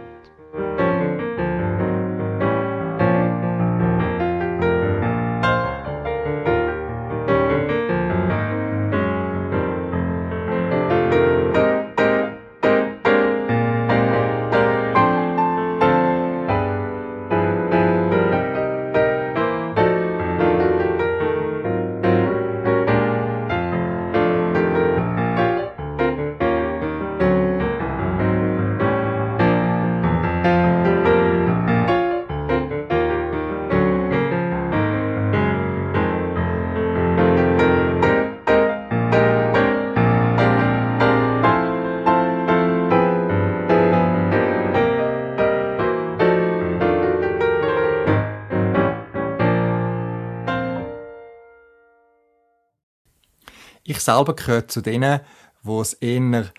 Selber 54.06 54.36
gehöre 54.36 54.68
zu 54.68 54.82
denen, 54.82 55.22
wo 55.64 55.82
es 55.82 55.94
eher 55.94 56.52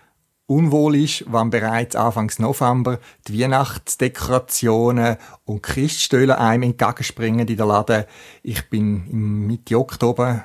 unwohl 0.47 0.97
ist, 0.97 1.25
wenn 1.33 1.51
bereits 1.51 1.97
Anfangs 1.97 2.39
November 2.39 2.99
die 3.27 3.41
Weihnachtsdekorationen 3.41 5.17
und 5.45 5.63
Christstühle 5.63 6.39
einem 6.39 6.65
entgegenspringen 6.65 7.49
in 7.49 7.57
der 7.57 7.67
Laden. 7.67 8.05
Ich 8.43 8.69
bin 8.69 9.07
im 9.11 9.47
Mitte 9.47 9.79
Oktober 9.79 10.45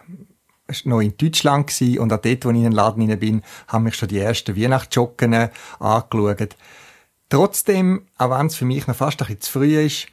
noch 0.84 1.02
in 1.02 1.18
Deutschland 1.18 1.68
gewesen 1.68 2.00
und 2.00 2.14
auch 2.14 2.22
dort, 2.22 2.46
wo 2.46 2.50
ich 2.52 2.58
in 2.58 2.64
den 2.64 2.72
Laden 2.72 3.10
rein 3.10 3.20
bin, 3.20 3.44
haben 3.68 3.84
mich 3.84 3.96
schon 3.96 4.10
die 4.10 4.20
ersten 4.20 4.56
Weihnachtsjocken 4.56 5.50
angeschaut. 5.80 6.56
Trotzdem, 7.28 8.08
auch 8.18 8.32
wenn 8.32 8.48
es 8.48 8.56
für 8.56 8.66
mich 8.66 8.88
noch 8.88 8.96
fast 8.96 9.22
ein 9.22 9.28
bisschen 9.28 9.42
zu 9.42 9.52
früh 9.52 9.80
ist, 9.80 10.08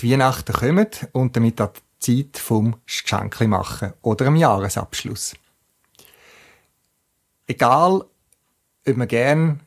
die 0.00 0.12
Weihnachten 0.12 0.52
kommen 0.52 0.88
und 1.12 1.36
damit 1.36 1.60
auch 1.60 1.72
die 2.04 2.30
Zeit 2.32 2.42
vom 2.42 2.76
Geschenkli 2.86 3.46
machen 3.46 3.92
oder 4.02 4.26
am 4.26 4.36
Jahresabschluss 4.36 5.34
egal, 7.46 8.04
ob 8.86 8.96
man 8.96 9.08
gern 9.08 9.60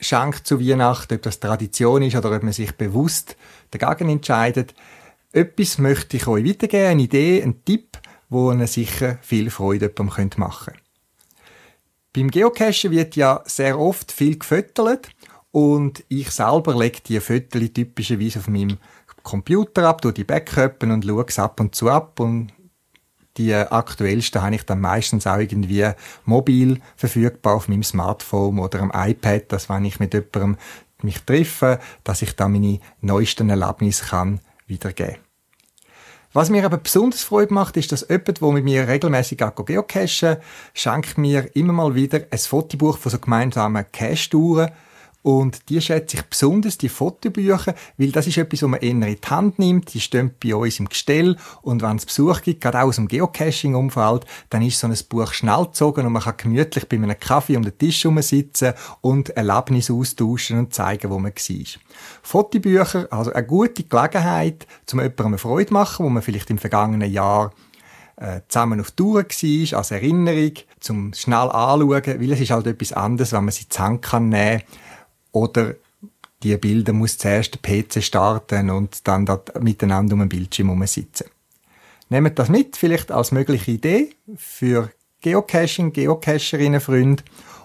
schenkt 0.00 0.46
zu 0.46 0.60
Weihnachten, 0.60 1.14
ob 1.14 1.22
das 1.22 1.40
Tradition 1.40 2.02
ist 2.02 2.16
oder 2.16 2.34
ob 2.34 2.42
man 2.42 2.52
sich 2.52 2.72
bewusst 2.72 3.36
dagegen 3.70 4.10
entscheidet, 4.10 4.74
etwas 5.32 5.78
möchte 5.78 6.16
ich 6.16 6.26
euch 6.26 6.44
weitergeben, 6.44 6.86
eine 6.86 7.02
Idee, 7.02 7.42
ein 7.42 7.64
Tipp, 7.64 7.98
wo 8.28 8.52
ihr 8.52 8.66
sicher 8.66 9.18
viel 9.22 9.50
Freude 9.50 9.92
machen 9.98 10.30
könnt. 10.30 10.74
Beim 12.12 12.30
Geocachen 12.30 12.92
wird 12.92 13.16
ja 13.16 13.42
sehr 13.44 13.78
oft 13.78 14.12
viel 14.12 14.38
gefüttert 14.38 15.10
und 15.50 16.04
ich 16.08 16.30
selber 16.30 16.76
lege 16.76 17.00
die 17.00 17.18
Fotos 17.18 17.72
typischerweise 17.72 18.38
auf 18.38 18.48
meinem 18.48 18.78
Computer 19.24 19.88
ab, 19.88 20.02
tue 20.02 20.12
die 20.12 20.22
Backupen 20.22 20.92
und 20.92 21.04
schaue 21.04 21.24
es 21.26 21.38
ab 21.38 21.58
und 21.58 21.74
zu 21.74 21.90
ab 21.90 22.20
und 22.20 22.52
die 23.36 23.54
aktuellsten 23.54 24.42
habe 24.42 24.54
ich 24.54 24.64
dann 24.64 24.80
meistens 24.80 25.26
auch 25.26 25.38
irgendwie 25.38 25.90
mobil 26.24 26.80
verfügbar 26.96 27.54
auf 27.54 27.68
meinem 27.68 27.82
Smartphone 27.82 28.58
oder 28.58 28.80
am 28.80 28.92
iPad, 28.94 29.50
dass 29.52 29.68
wenn 29.68 29.84
ich 29.84 29.98
mit 29.98 30.14
jemandem 30.14 30.56
mich 31.02 31.22
treffe, 31.22 31.80
dass 32.04 32.22
ich 32.22 32.36
dann 32.36 32.52
meine 32.52 32.80
neuesten 33.00 33.50
Erlebnisse 33.50 34.04
kann 34.06 34.40
wiedergeben. 34.66 35.16
Was 36.32 36.50
mir 36.50 36.64
aber 36.64 36.78
besonders 36.78 37.22
Freude 37.22 37.54
macht, 37.54 37.76
ist, 37.76 37.92
dass 37.92 38.08
jemand, 38.08 38.40
der 38.40 38.52
mit 38.52 38.64
mir 38.64 38.88
regelmäßig 38.88 39.38
geocachen, 39.38 40.38
schenkt 40.72 41.16
mir 41.16 41.54
immer 41.54 41.72
mal 41.72 41.94
wieder 41.94 42.22
ein 42.28 42.38
Fotobuch 42.38 42.98
von 42.98 43.12
so 43.12 43.20
gemeinsamen 43.20 43.84
Cache-Touren 43.92 44.72
und 45.24 45.70
die 45.70 45.80
schätze 45.80 46.18
ich 46.18 46.22
besonders, 46.24 46.76
die 46.76 46.90
Fotobücher, 46.90 47.74
weil 47.96 48.12
das 48.12 48.26
ist 48.26 48.36
etwas, 48.36 48.62
was 48.62 48.68
man 48.68 48.80
eher 48.80 48.90
in 48.90 49.00
die 49.00 49.16
Hand 49.26 49.58
nimmt. 49.58 49.94
Die 49.94 50.00
stehen 50.00 50.34
bei 50.38 50.54
uns 50.54 50.78
im 50.78 50.86
Gestell. 50.86 51.38
Und 51.62 51.80
wenn 51.80 51.96
es 51.96 52.04
Besuch 52.04 52.42
gibt, 52.42 52.60
gerade 52.60 52.82
auch 52.82 52.88
aus 52.88 52.96
dem 52.96 53.08
Geocaching-Umfeld, 53.08 54.26
dann 54.50 54.60
ist 54.60 54.78
so 54.78 54.86
ein 54.86 54.94
Buch 55.08 55.32
schnell 55.32 55.64
gezogen 55.64 56.04
und 56.04 56.12
man 56.12 56.20
kann 56.20 56.36
gemütlich 56.36 56.86
bei 56.90 56.98
einem 56.98 57.18
Kaffee 57.18 57.56
um 57.56 57.62
den 57.62 57.78
Tisch 57.78 58.06
sitzen 58.18 58.74
und 59.00 59.30
Erlebnisse 59.30 59.94
austauschen 59.94 60.58
und 60.58 60.74
zeigen, 60.74 61.08
wo 61.08 61.18
man 61.18 61.32
war. 61.32 61.80
Fotobücher, 62.22 63.08
also 63.10 63.32
eine 63.32 63.46
gute 63.46 63.82
Gelegenheit, 63.82 64.66
um 64.92 64.98
jemandem 64.98 65.26
eine 65.28 65.38
Freude 65.38 65.68
zu 65.68 65.72
machen, 65.72 66.04
wo 66.04 66.10
man 66.10 66.22
vielleicht 66.22 66.50
im 66.50 66.58
vergangenen 66.58 67.10
Jahr 67.10 67.50
äh, 68.16 68.42
zusammen 68.48 68.78
auf 68.78 68.90
Tour 68.90 69.24
war, 69.24 69.78
als 69.78 69.90
Erinnerung, 69.90 70.52
zum 70.80 71.14
schnell 71.14 71.50
anschauen, 71.50 72.20
weil 72.20 72.32
es 72.32 72.40
ist 72.40 72.50
halt 72.50 72.66
etwas 72.66 72.92
anderes, 72.92 73.32
wenn 73.32 73.46
man 73.46 73.52
sie 73.52 73.70
zusammen 73.70 74.02
kann 74.02 74.28
nehmen 74.28 74.60
oder 75.34 75.74
die 76.42 76.56
Bilder 76.56 76.92
muss 76.92 77.18
zuerst 77.18 77.54
der 77.54 77.82
PC 77.82 78.02
starten 78.02 78.70
und 78.70 79.06
dann 79.08 79.26
dort 79.26 79.62
miteinander 79.62 80.14
um 80.14 80.20
den 80.20 80.28
Bildschirm 80.28 80.86
sitzen. 80.86 81.26
Nehmt 82.08 82.38
das 82.38 82.48
mit, 82.48 82.76
vielleicht 82.76 83.10
als 83.10 83.32
mögliche 83.32 83.72
Idee 83.72 84.14
für 84.36 84.90
Geocaching, 85.20 85.92
Geocacherinnen, 85.92 86.80
Freunde. 86.80 87.22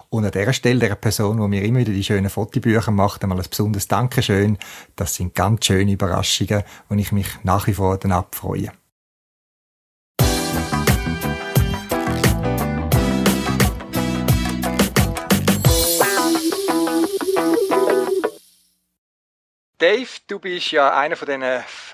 Und 0.08 0.24
an 0.24 0.32
dieser 0.32 0.52
Stelle 0.52 0.80
der 0.80 0.96
Person, 0.96 1.40
die 1.40 1.46
mir 1.46 1.62
immer 1.62 1.80
wieder 1.80 1.92
die 1.92 2.02
schönen 2.02 2.30
Fotobücher 2.30 2.90
macht, 2.90 3.22
einmal 3.22 3.38
ein 3.38 3.46
besonderes 3.48 3.86
Dankeschön. 3.86 4.58
Das 4.96 5.14
sind 5.14 5.36
ganz 5.36 5.66
schöne 5.66 5.92
Überraschungen, 5.92 6.64
und 6.88 6.98
ich 6.98 7.12
mich 7.12 7.28
nach 7.44 7.68
wie 7.68 7.74
vor 7.74 7.98
dann 7.98 8.10
abfreue. 8.10 8.72
Dave, 19.80 20.10
du 20.26 20.38
bist 20.38 20.72
ja 20.72 20.94
einer 20.94 21.16
von 21.16 21.26
den 21.26 21.42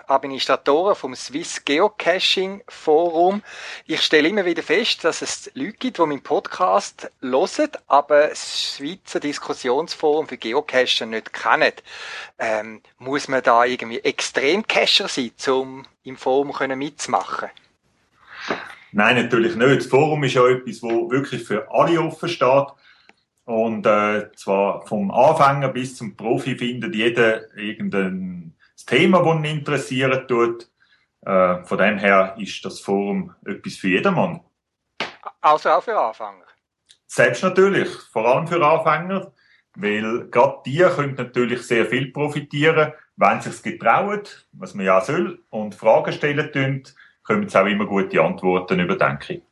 Administratoren 0.09 0.97
vom 0.97 1.15
Swiss 1.15 1.65
Geocaching 1.65 2.65
Forum. 2.67 3.45
Ich 3.87 4.03
stelle 4.03 4.29
immer 4.29 4.45
wieder 4.45 4.65
fest, 4.65 5.05
dass 5.05 5.23
es 5.23 5.53
Leute 5.55 5.75
gibt, 5.75 5.99
die 5.99 6.03
meinen 6.03 6.21
Podcast 6.21 7.13
hören, 7.21 7.71
aber 7.87 8.27
das 8.27 8.75
Schweizer 8.77 9.21
Diskussionsforum 9.21 10.27
für 10.27 10.37
Geocacher 10.37 11.07
nicht 11.07 11.33
kennen. 11.33 11.73
Ähm, 12.41 12.83
muss 12.99 13.29
man 13.29 13.45
da 13.45 13.65
irgendwie 13.65 14.01
Extremcacher 14.01 15.07
sein, 15.07 15.31
um 15.47 15.87
im 16.03 16.17
Forum 16.17 16.53
mitzumachen? 16.77 17.51
Nein, 18.91 19.15
natürlich 19.15 19.55
nicht. 19.55 19.77
Das 19.77 19.87
Forum 19.87 20.25
ist 20.25 20.35
ja 20.35 20.45
etwas, 20.49 20.83
wo 20.83 21.09
wirklich 21.09 21.45
für 21.45 21.71
alle 21.71 22.01
offen 22.01 22.29
steht. 22.29 22.67
Und 23.47 23.87
äh, 23.87 24.33
zwar 24.35 24.85
vom 24.87 25.11
Anfänger 25.13 25.69
bis 25.69 25.97
zum 25.97 26.17
Profi 26.17 26.57
findet 26.57 26.95
jeder 26.97 27.55
irgendein 27.57 28.57
Thema, 28.87 29.23
das 29.23 29.37
ihn 29.37 29.45
interessieren 29.45 30.27
tut. 30.27 30.69
Äh, 31.25 31.63
von 31.63 31.79
dem 31.79 31.97
her 31.99 32.35
ist 32.39 32.65
das 32.65 32.81
Forum 32.81 33.35
etwas 33.45 33.77
für 33.77 33.89
jedermann. 33.89 34.41
Also 35.41 35.71
auch 35.71 35.83
für 35.83 35.97
Anfänger? 35.97 36.45
Selbst 37.07 37.45
natürlich, 37.45 37.89
vor 38.13 38.27
allem 38.27 38.49
für 38.49 38.65
Anfänger, 38.65 39.33
weil 39.77 40.29
gerade 40.29 40.63
die 40.67 40.79
können 40.79 41.15
natürlich 41.15 41.63
sehr 41.63 41.87
viel 41.87 42.11
profitieren, 42.11 42.93
wenn 43.15 43.41
sie 43.41 43.51
es 43.51 43.63
getrauen, 43.63 44.23
was 44.53 44.75
man 44.75 44.87
ja 44.87 45.01
soll, 45.01 45.39
und 45.51 45.77
Fragen 45.77 46.13
stellen 46.13 46.51
tun, 46.53 46.83
kommen 47.23 47.49
sie 47.49 47.61
auch 47.61 47.67
immer 47.67 47.87
gute 47.87 48.21
Antworten 48.21 48.81
über, 48.81 48.97
denke 48.97 49.35
ich. 49.35 49.43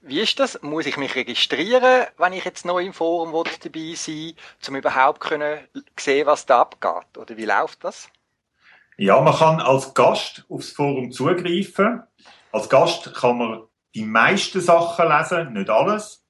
Wie 0.00 0.20
ist 0.20 0.38
das? 0.38 0.60
Muss 0.62 0.86
ich 0.86 0.96
mich 0.96 1.14
registrieren, 1.14 2.06
wenn 2.16 2.32
ich 2.32 2.44
jetzt 2.44 2.64
neu 2.64 2.84
im 2.84 2.92
Forum 2.92 3.32
dabei 3.32 3.94
sein 3.94 4.14
will, 4.14 4.34
um 4.68 4.76
überhaupt 4.76 5.20
können 5.20 5.60
sehen, 5.98 6.26
was 6.26 6.46
da 6.46 6.60
abgeht? 6.60 7.18
Oder 7.18 7.36
wie 7.36 7.44
läuft 7.44 7.84
das? 7.84 8.08
Ja, 8.96 9.20
man 9.20 9.34
kann 9.34 9.60
als 9.60 9.94
Gast 9.94 10.44
aufs 10.48 10.72
Forum 10.72 11.12
zugreifen. 11.12 12.02
Als 12.50 12.68
Gast 12.68 13.14
kann 13.14 13.38
man 13.38 13.62
die 13.94 14.04
meisten 14.04 14.60
Sachen 14.60 15.08
lesen, 15.08 15.52
nicht 15.52 15.70
alles. 15.70 16.24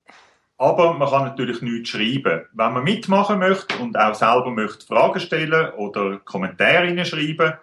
Aber 0.59 0.95
man 0.95 1.09
kann 1.09 1.25
natürlich 1.25 1.63
nichts 1.63 1.91
schreiben. 1.91 2.47
Wenn 2.53 2.73
man 2.73 2.83
mitmachen 2.83 3.39
möchte 3.39 3.79
und 3.79 3.97
auch 3.97 4.15
selber 4.15 4.51
möchte 4.51 4.85
Fragen 4.85 5.21
stellen 5.21 5.73
oder 5.75 6.19
Kommentare 6.19 7.05
schreiben, 7.05 7.55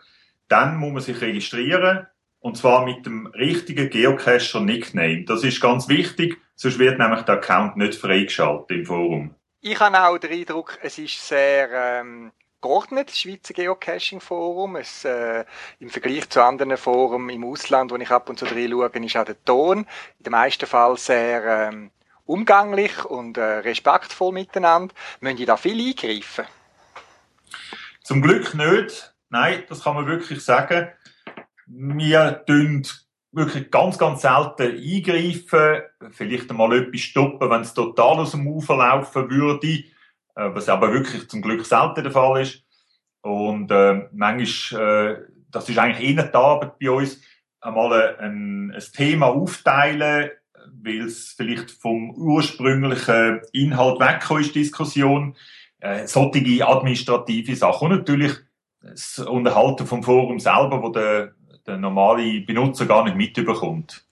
dann 0.47 0.77
muss 0.77 0.93
man 0.93 1.01
sich 1.01 1.19
registrieren. 1.19 2.07
Und 2.45 2.57
zwar 2.57 2.85
mit 2.85 3.07
dem 3.07 3.25
richtigen 3.25 3.89
Geocacher-Nickname. 3.89 5.23
Das 5.23 5.43
ist 5.43 5.59
ganz 5.59 5.89
wichtig, 5.89 6.37
sonst 6.53 6.77
wird 6.77 6.99
nämlich 6.99 7.23
der 7.23 7.37
Account 7.37 7.75
nicht 7.75 7.95
freigeschaltet 7.95 8.69
im 8.69 8.85
Forum. 8.85 9.33
Ich 9.61 9.79
habe 9.79 9.99
auch 9.99 10.19
den 10.19 10.31
Eindruck, 10.31 10.77
es 10.83 10.99
ist 10.99 11.27
sehr 11.27 11.71
ähm, 11.73 12.31
geordnet, 12.61 13.09
das 13.09 13.19
Schweizer 13.19 13.55
Geocaching-Forum. 13.55 14.75
äh, 14.75 15.43
Im 15.79 15.89
Vergleich 15.89 16.29
zu 16.29 16.43
anderen 16.43 16.77
Foren 16.77 17.29
im 17.29 17.43
Ausland, 17.45 17.89
wo 17.89 17.95
ich 17.95 18.11
ab 18.11 18.29
und 18.29 18.37
zu 18.37 18.45
reinschaue, 18.45 18.91
ist 18.93 19.17
auch 19.17 19.25
der 19.25 19.43
Ton 19.43 19.79
in 20.19 20.23
den 20.25 20.31
meisten 20.31 20.67
Fällen 20.67 20.97
sehr 20.97 21.69
ähm, 21.71 21.89
umgänglich 22.25 23.05
und 23.05 23.39
äh, 23.39 23.41
respektvoll 23.41 24.33
miteinander. 24.33 24.93
Müssen 25.19 25.37
die 25.37 25.45
da 25.47 25.57
viel 25.57 25.83
eingreifen? 25.83 26.45
Zum 28.03 28.21
Glück 28.21 28.53
nicht. 28.53 29.15
Nein, 29.31 29.63
das 29.67 29.83
kann 29.83 29.95
man 29.95 30.05
wirklich 30.05 30.45
sagen. 30.45 30.91
Wir 31.67 32.43
tun 32.45 32.85
wirklich 33.31 33.69
ganz, 33.69 33.97
ganz 33.97 34.21
selten 34.21 34.77
eingreifen, 34.77 35.81
vielleicht 36.11 36.49
einmal 36.49 36.73
etwas 36.73 37.01
stoppen, 37.01 37.49
wenn 37.49 37.61
es 37.61 37.73
total 37.73 38.19
aus 38.19 38.31
dem 38.31 38.47
Ufer 38.47 38.77
laufen 38.77 39.29
würde, 39.29 39.67
äh, 39.67 39.83
was 40.35 40.69
aber 40.69 40.93
wirklich 40.93 41.27
zum 41.27 41.41
Glück 41.41 41.65
selten 41.65 42.03
der 42.03 42.11
Fall 42.11 42.41
ist. 42.41 42.63
Und 43.21 43.71
äh, 43.71 44.07
manchmal, 44.13 44.81
äh, 44.81 45.17
das 45.51 45.67
ist 45.67 45.77
eigentlich 45.77 46.15
eher 46.15 46.23
die 46.23 46.35
Arbeit 46.35 46.79
bei 46.79 46.91
uns, 46.91 47.21
einmal 47.59 48.17
ein, 48.19 48.71
ein 48.71 48.83
Thema 48.93 49.27
aufteilen, 49.27 50.29
weil 50.71 51.01
es 51.01 51.33
vielleicht 51.35 51.71
vom 51.71 52.11
ursprünglichen 52.11 53.41
Inhalt 53.51 53.99
weggekommen 53.99 54.43
ist, 54.43 54.55
Diskussion, 54.55 55.35
äh, 55.79 56.07
solche 56.07 56.67
administrative 56.67 57.55
Sachen. 57.55 57.91
Und 57.91 57.97
natürlich 57.97 58.33
das 58.81 59.19
Unterhalten 59.19 59.87
vom 59.87 60.03
Forum 60.03 60.39
selber, 60.39 60.81
wo 60.81 60.89
der, 60.89 61.33
der 61.65 61.77
normale 61.77 62.41
Benutzer 62.41 62.85
gar 62.85 63.03
nicht 63.03 63.15
mitbekommt. 63.15 64.05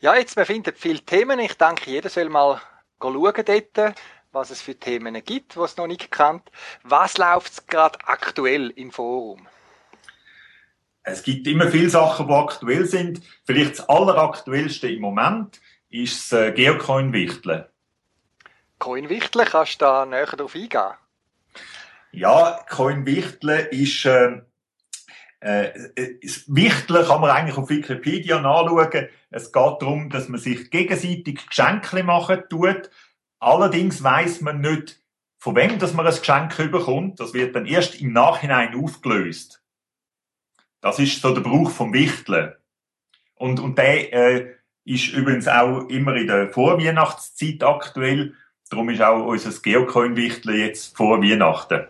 Ja, 0.00 0.14
jetzt, 0.14 0.36
wir 0.36 0.44
finden 0.44 0.74
viele 0.76 1.00
Themen. 1.00 1.38
Ich 1.40 1.54
denke, 1.54 1.90
jeder 1.90 2.08
soll 2.08 2.28
mal 2.28 2.60
schauen 3.00 3.44
dort, 3.44 3.94
was 4.32 4.50
es 4.50 4.60
für 4.60 4.74
Themen 4.74 5.22
gibt, 5.24 5.56
was 5.56 5.76
noch 5.76 5.86
nicht 5.86 6.10
kennt. 6.10 6.42
Was 6.82 7.16
läuft 7.16 7.68
gerade 7.68 7.98
aktuell 8.04 8.70
im 8.70 8.90
Forum? 8.90 9.48
Es 11.04 11.22
gibt 11.22 11.46
immer 11.46 11.68
viele 11.68 11.90
Sachen, 11.90 12.28
die 12.28 12.32
aktuell 12.32 12.86
sind. 12.86 13.20
Vielleicht 13.44 13.78
das 13.78 13.88
alleraktuellste 13.88 14.88
im 14.88 15.02
Moment 15.02 15.60
ist 15.90 16.32
das 16.32 16.40
äh, 16.40 16.52
Geocoin-Wichteln. 16.52 17.66
Coin-Wichteln, 18.78 19.46
kannst 19.46 19.80
du 19.80 19.84
da 19.84 20.06
näher 20.06 20.26
darauf 20.26 20.54
eingehen? 20.54 20.92
Ja, 22.12 22.60
Coin-Wichteln 22.68 23.68
ist... 23.70 24.04
Äh, 24.04 24.42
äh, 25.44 25.72
Wichteln 26.46 27.04
kann 27.04 27.20
man 27.20 27.30
eigentlich 27.30 27.58
auf 27.58 27.68
Wikipedia 27.68 28.40
nachschauen. 28.40 29.08
Es 29.30 29.52
geht 29.52 29.76
darum, 29.80 30.08
dass 30.08 30.28
man 30.28 30.40
sich 30.40 30.70
gegenseitig 30.70 31.46
Geschenke 31.46 32.02
machen 32.02 32.44
tut. 32.48 32.90
Allerdings 33.40 34.02
weiß 34.02 34.40
man 34.40 34.62
nicht, 34.62 35.02
von 35.36 35.54
wem 35.54 35.78
dass 35.78 35.92
man 35.92 36.06
ein 36.06 36.14
Geschenk 36.16 36.56
bekommt. 36.72 37.20
Das 37.20 37.34
wird 37.34 37.54
dann 37.54 37.66
erst 37.66 38.00
im 38.00 38.14
Nachhinein 38.14 38.74
aufgelöst. 38.74 39.62
Das 40.80 40.98
ist 40.98 41.20
so 41.20 41.34
der 41.34 41.42
Brauch 41.42 41.70
vom 41.70 41.92
Wichteln. 41.92 42.54
Und, 43.34 43.60
und 43.60 43.76
der 43.76 44.12
äh, 44.14 44.54
ist 44.84 45.12
übrigens 45.12 45.46
auch 45.46 45.88
immer 45.88 46.14
in 46.16 46.26
der 46.26 46.48
Vorweihnachtszeit 46.48 47.62
aktuell. 47.62 48.34
Darum 48.70 48.88
ist 48.88 49.02
auch 49.02 49.26
unser 49.26 49.50
Geocoin-Wichteln 49.50 50.58
jetzt 50.58 50.96
vor 50.96 51.22
Weihnachten. 51.22 51.86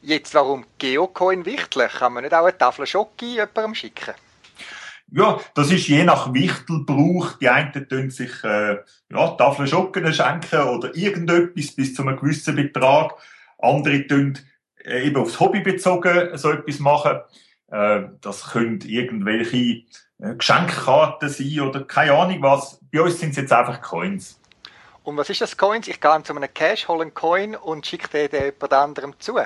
Jetzt, 0.00 0.34
warum 0.34 0.64
Geocoin-Wichteln? 0.78 1.88
Kann 1.88 2.12
man 2.12 2.24
nicht 2.24 2.34
auch 2.34 2.44
eine 2.44 2.56
Tafel 2.56 2.86
Schoki 2.86 3.34
jemandem 3.34 3.74
schicken? 3.74 4.14
Ja, 5.10 5.38
das 5.54 5.70
ist 5.70 5.86
je 5.86 6.04
nach 6.04 6.32
Wichtelbrauch. 6.32 7.34
Die 7.38 7.48
einen 7.48 7.88
tun 7.88 8.10
sich 8.10 8.42
äh, 8.42 8.78
ja, 9.10 9.28
Tafel 9.38 9.68
Schocken 9.68 10.12
schenken 10.12 10.62
oder 10.62 10.94
irgendetwas 10.96 11.72
bis 11.72 11.94
zu 11.94 12.02
einem 12.02 12.16
gewissen 12.16 12.56
Betrag. 12.56 13.14
Andere 13.58 14.06
tun 14.06 14.38
äh, 14.84 15.06
eben 15.06 15.16
aufs 15.16 15.38
Hobby 15.38 15.60
bezogen 15.60 16.36
so 16.36 16.50
etwas 16.50 16.80
machen. 16.80 17.20
Äh, 17.70 18.02
das 18.20 18.50
können 18.50 18.80
irgendwelche 18.80 19.84
äh, 20.18 20.34
Geschenkkarten 20.36 21.28
sein 21.28 21.60
oder 21.60 21.84
keine 21.84 22.12
Ahnung 22.12 22.42
was. 22.42 22.80
Bei 22.92 23.00
uns 23.00 23.20
sind 23.20 23.30
es 23.30 23.36
jetzt 23.36 23.52
einfach 23.52 23.80
Coins. 23.80 24.40
Und 25.04 25.16
was 25.16 25.30
ist 25.30 25.40
das 25.40 25.56
Coins? 25.56 25.86
Ich 25.86 26.00
gehe 26.00 26.22
zu 26.24 26.34
einem 26.34 26.52
Cash, 26.52 26.88
hole 26.88 27.02
einen 27.02 27.14
Coin 27.14 27.54
und 27.54 27.86
schicke 27.86 28.08
den, 28.08 28.30
den 28.30 28.44
jemand 28.46 28.72
anderem 28.72 29.14
zu. 29.20 29.36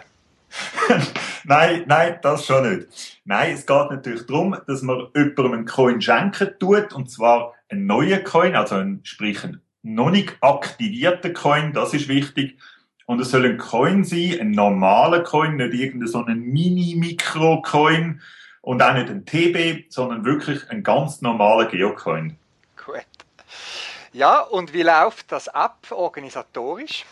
nein, 1.44 1.84
nein, 1.86 2.18
das 2.22 2.46
schon 2.46 2.70
nicht. 2.70 3.20
Nein, 3.24 3.52
es 3.52 3.66
geht 3.66 3.90
natürlich 3.90 4.26
darum, 4.26 4.56
dass 4.66 4.82
man 4.82 5.08
jemandem 5.14 5.52
einen 5.52 5.66
Coin 5.66 6.00
schenken 6.00 6.50
tut, 6.58 6.92
und 6.92 7.10
zwar 7.10 7.54
einen 7.68 7.86
neuen 7.86 8.24
Coin, 8.24 8.56
also 8.56 8.76
einen, 8.76 9.04
sprich 9.04 9.44
einen 9.44 9.60
noch 9.82 10.10
nicht 10.10 10.36
aktivierten 10.40 11.34
Coin, 11.34 11.72
das 11.72 11.94
ist 11.94 12.08
wichtig. 12.08 12.58
Und 13.06 13.20
es 13.20 13.30
soll 13.30 13.44
ein 13.44 13.58
Coin 13.58 14.04
sein, 14.04 14.36
ein 14.40 14.50
normaler 14.52 15.24
Coin, 15.24 15.56
nicht 15.56 15.74
irgendein 15.74 16.08
so 16.08 16.24
ein 16.24 16.40
Mini-Mikro-Coin 16.40 18.20
und 18.60 18.82
auch 18.82 18.94
nicht 18.94 19.08
ein 19.08 19.24
TB, 19.24 19.90
sondern 19.90 20.24
wirklich 20.24 20.68
ein 20.70 20.82
ganz 20.82 21.20
normaler 21.20 21.66
Geocoin. 21.66 22.36
Gut. 22.84 23.06
Ja, 24.12 24.40
und 24.40 24.72
wie 24.72 24.82
läuft 24.82 25.32
das 25.32 25.48
ab 25.48 25.86
organisatorisch? 25.90 27.04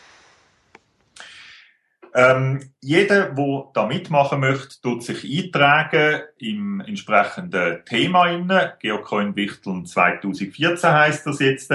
Ähm, 2.14 2.72
jeder, 2.80 3.30
der 3.30 3.64
da 3.74 3.86
mitmachen 3.86 4.40
möchte, 4.40 4.80
tut 4.80 5.02
sich 5.02 5.24
eintragen 5.24 6.22
im 6.38 6.80
entsprechenden 6.80 7.84
Thema 7.84 8.28
inne. 8.28 8.76
Geocoin 8.80 9.36
Wichteln 9.36 9.86
2014 9.86 10.90
heißt 10.90 11.26
das 11.26 11.38
jetzt. 11.40 11.72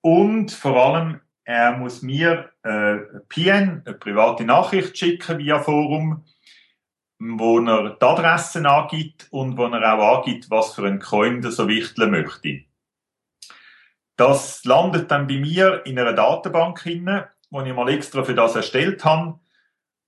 Und 0.00 0.52
vor 0.52 0.76
allem 0.76 1.20
er 1.44 1.76
muss 1.76 2.02
mir 2.02 2.50
äh, 2.62 2.96
PN, 3.28 3.82
eine 3.84 3.94
private 3.94 4.44
Nachricht 4.44 4.96
schicken 4.96 5.38
via 5.38 5.60
Forum, 5.60 6.24
wo 7.18 7.60
er 7.60 7.96
die 8.00 8.04
Adressen 8.04 8.66
angibt 8.66 9.28
und 9.30 9.58
wo 9.58 9.66
er 9.66 9.94
auch 9.94 10.18
angibt, 10.18 10.50
was 10.50 10.74
für 10.74 10.86
ein 10.86 11.00
Coin 11.00 11.42
er 11.44 11.52
so 11.52 11.68
wichteln 11.68 12.12
möchte. 12.12 12.64
Das 14.16 14.64
landet 14.64 15.10
dann 15.10 15.26
bei 15.26 15.36
mir 15.36 15.84
in 15.84 15.98
einer 15.98 16.14
Datenbank 16.14 16.80
hinne, 16.80 17.28
wo 17.54 17.62
ich 17.62 17.72
mal 17.72 17.88
extra 17.88 18.24
für 18.24 18.34
das 18.34 18.56
erstellt 18.56 19.04
habe. 19.04 19.38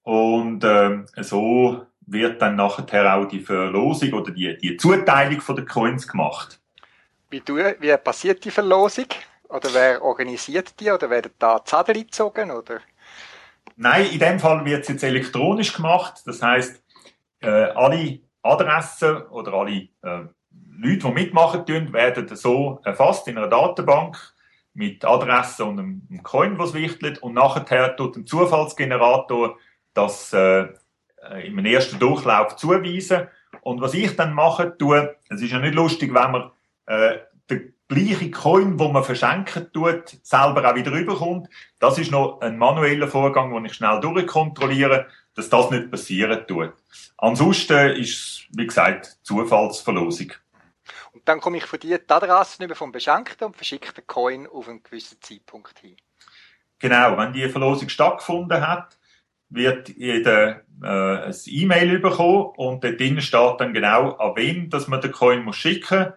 Und 0.03 0.65
äh, 0.65 1.05
so 1.23 1.87
wird 2.01 2.43
dann 2.43 2.57
nachher 2.57 3.15
auch 3.15 3.27
die 3.27 3.41
Verlosung 3.41 4.13
oder 4.15 4.33
die, 4.33 4.59
die 4.59 4.77
Zuteilung 4.77 5.41
von 5.41 5.55
den 5.55 5.67
Coins 5.67 6.09
gemacht. 6.09 6.61
Wie, 7.31 7.41
du, 7.41 7.57
wie 7.57 7.97
passiert 7.99 8.45
die 8.45 8.51
Verlosung? 8.51 9.07
Oder 9.49 9.69
wer 9.73 10.03
organisiert 10.03 10.79
die? 10.81 10.91
Oder 10.91 11.09
werden 11.09 11.31
da 11.39 11.65
Zettel 11.65 11.95
gezogen? 11.95 12.51
Oder? 12.51 12.81
Nein, 13.77 14.07
in 14.11 14.19
dem 14.19 14.41
Fall 14.41 14.65
wird 14.65 14.83
es 14.83 14.89
jetzt 14.89 15.05
elektronisch 15.05 15.73
gemacht. 15.73 16.23
Das 16.27 16.43
heißt, 16.43 16.83
äh, 17.43 17.49
alle 17.49 18.21
Adressen 18.43 19.23
oder 19.29 19.53
alle 19.53 19.89
äh, 20.03 20.25
Leute, 20.79 20.99
die 20.99 21.13
mitmachen 21.13 21.93
werden 21.93 22.37
so 22.37 22.81
erfasst 22.85 23.29
in 23.29 23.39
einer 23.39 23.49
Datenbank 23.49 24.36
mit 24.77 25.05
Adresse 25.05 25.65
und 25.65 25.79
einem, 25.79 26.23
Coin, 26.23 26.59
was 26.59 26.75
wichtelt. 26.75 27.19
Und 27.19 27.35
nachher 27.35 27.97
tut 27.97 28.17
ein 28.17 28.27
Zufallsgenerator 28.27 29.57
das 29.95 30.33
äh, 30.33 30.67
im 31.45 31.65
ersten 31.65 31.99
Durchlauf 31.99 32.57
zuweisen. 32.57 33.29
Und 33.63 33.81
was 33.81 33.95
ich 33.95 34.15
dann 34.17 34.35
mache, 34.35 34.77
tue, 34.77 35.17
es 35.29 35.41
ist 35.41 35.53
ja 35.53 35.59
nicht 35.59 35.75
lustig, 35.75 36.15
wenn 36.15 36.31
man 36.31 36.51
äh, 36.87 37.19
den 37.49 37.73
gleiche 37.89 38.31
Coin, 38.31 38.79
wo 38.79 38.89
man 38.89 39.03
verschenken 39.03 39.73
tut, 39.73 40.19
selber 40.23 40.71
auch 40.71 40.75
wieder 40.75 40.93
rüberkommt. 40.93 41.49
Das 41.79 41.99
ist 41.99 42.11
noch 42.11 42.41
ein 42.43 42.59
manueller 42.59 43.09
Vorgang, 43.09 43.53
wo 43.53 43.59
ich 43.61 43.75
schnell 43.75 43.99
durchkontrolliere, 44.01 45.07
dass 45.35 45.49
das 45.49 45.71
nicht 45.71 45.91
passieren 45.91 46.47
tut. 46.47 46.75
Ansonsten 47.17 47.97
ist 47.97 48.11
es, 48.11 48.43
wie 48.51 48.67
gesagt, 48.67 49.19
Zufallsverlosung. 49.23 50.33
Dann 51.27 51.41
komme 51.41 51.59
ich 51.59 51.67
von 51.67 51.79
dir 51.79 51.99
die 51.99 52.09
Adressen 52.11 52.63
über 52.63 52.75
vom 52.75 52.93
Beschenkten 52.93 53.49
und 53.49 53.57
verschicke 53.57 53.93
den 53.93 54.07
Coin 54.07 54.47
auf 54.47 54.69
einen 54.69 54.83
gewissen 54.83 55.21
Zeitpunkt 55.21 55.79
hin. 55.81 55.97
Genau, 56.79 57.19
wenn 57.19 57.33
die 57.33 57.49
Verlosung 57.49 57.89
stattgefunden 57.89 58.67
hat, 58.67 58.97
wird 59.49 59.89
jeder 59.91 60.63
äh, 60.83 61.27
ein 61.27 61.35
E-Mail 61.47 61.99
bekommen 61.99 62.53
und 62.57 62.85
dort 62.85 63.01
drinnen 63.01 63.21
steht 63.21 63.61
dann 63.61 63.75
genau, 63.75 64.13
an 64.13 64.37
wen 64.37 64.71
dass 64.71 64.89
man 64.89 65.01
den 65.01 65.13
Coin 65.13 65.45
muss 65.45 65.57
schicken 65.57 66.13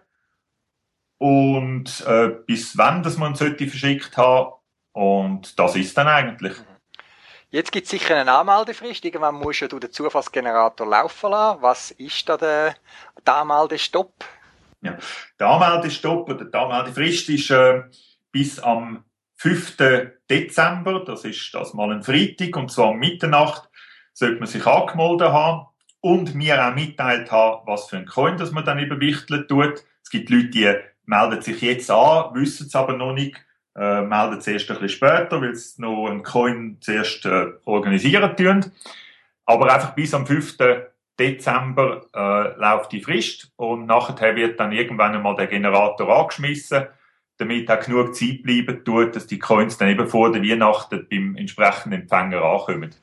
und 1.18 2.04
äh, 2.06 2.28
bis 2.46 2.78
wann 2.78 3.02
dass 3.02 3.16
man 3.16 3.32
ihn 3.32 3.36
sollte 3.36 3.66
verschickt 3.66 4.16
haben 4.16 4.52
und 4.92 5.58
das 5.58 5.76
ist 5.76 5.96
dann 5.96 6.08
eigentlich. 6.08 6.54
Jetzt 7.50 7.72
gibt 7.72 7.84
es 7.86 7.90
sicher 7.90 8.16
eine 8.16 8.32
Anmeldefrist. 8.32 9.04
Irgendwann 9.04 9.34
musst 9.34 9.62
du 9.72 9.80
den 9.80 9.90
Zufallsgenerator 9.90 10.86
laufen 10.86 11.30
lassen. 11.32 11.62
Was 11.62 11.90
ist 11.90 12.28
da 12.28 12.36
der, 12.36 12.76
der 13.26 13.34
Anmeldestopp? 13.34 14.24
Ja, 14.82 14.96
der 15.38 15.46
Anmeldestopp 15.46 16.28
oder 16.28 16.44
die 16.44 16.54
Anmeldefrist 16.54 17.28
ist 17.28 17.50
äh, 17.50 17.82
bis 18.32 18.58
am 18.58 19.04
5. 19.36 19.76
Dezember. 20.28 21.04
Das 21.04 21.24
ist 21.24 21.52
das 21.52 21.74
mal 21.74 21.92
ein 21.92 22.02
Freitag 22.02 22.56
und 22.56 22.70
zwar 22.70 22.90
um 22.90 22.98
Mitternacht 22.98 23.68
sollte 24.12 24.38
man 24.38 24.48
sich 24.48 24.66
angemeldet 24.66 25.28
haben 25.28 25.66
und 26.00 26.34
mir 26.34 26.66
auch 26.66 26.74
mitteilt 26.74 27.30
haben, 27.30 27.66
was 27.66 27.88
für 27.88 27.96
ein 27.96 28.06
Coin 28.06 28.36
das 28.36 28.52
man 28.52 28.64
dann 28.64 28.78
überwichteln 28.78 29.46
tut. 29.48 29.84
Es 30.02 30.10
gibt 30.10 30.30
Leute, 30.30 30.48
die 30.48 30.74
melden 31.06 31.42
sich 31.42 31.60
jetzt 31.60 31.90
an, 31.90 32.34
wissen 32.34 32.66
es 32.66 32.74
aber 32.74 32.94
noch 32.94 33.12
nicht, 33.12 33.36
äh, 33.76 34.02
melden 34.02 34.38
es 34.38 34.46
erst 34.46 34.70
ein 34.70 34.78
bisschen 34.78 34.88
später, 34.88 35.40
weil 35.40 35.54
sie 35.54 35.80
noch 35.80 36.06
einen 36.06 36.22
Coin 36.22 36.78
zuerst 36.80 37.24
äh, 37.26 37.48
organisieren 37.64 38.36
tun. 38.36 38.72
Aber 39.44 39.72
einfach 39.72 39.94
bis 39.94 40.14
am 40.14 40.26
5. 40.26 40.56
Dezember 41.20 42.06
äh, 42.14 42.58
läuft 42.58 42.92
die 42.92 43.02
Frist 43.02 43.52
und 43.56 43.86
nachher 43.86 44.34
wird 44.34 44.58
dann 44.58 44.72
irgendwann 44.72 45.14
einmal 45.14 45.36
der 45.36 45.48
Generator 45.48 46.08
angeschmissen, 46.08 46.86
damit 47.36 47.70
auch 47.70 47.80
genug 47.80 48.16
Zeit 48.16 48.42
bleiben 48.42 48.82
tut, 48.84 49.14
dass 49.14 49.26
die 49.26 49.38
Coins 49.38 49.76
dann 49.76 49.90
eben 49.90 50.08
vor 50.08 50.32
der 50.32 50.42
Weihnachten 50.42 51.06
beim 51.10 51.36
entsprechenden 51.36 52.02
Empfänger 52.02 52.42
ankommen. 52.42 52.94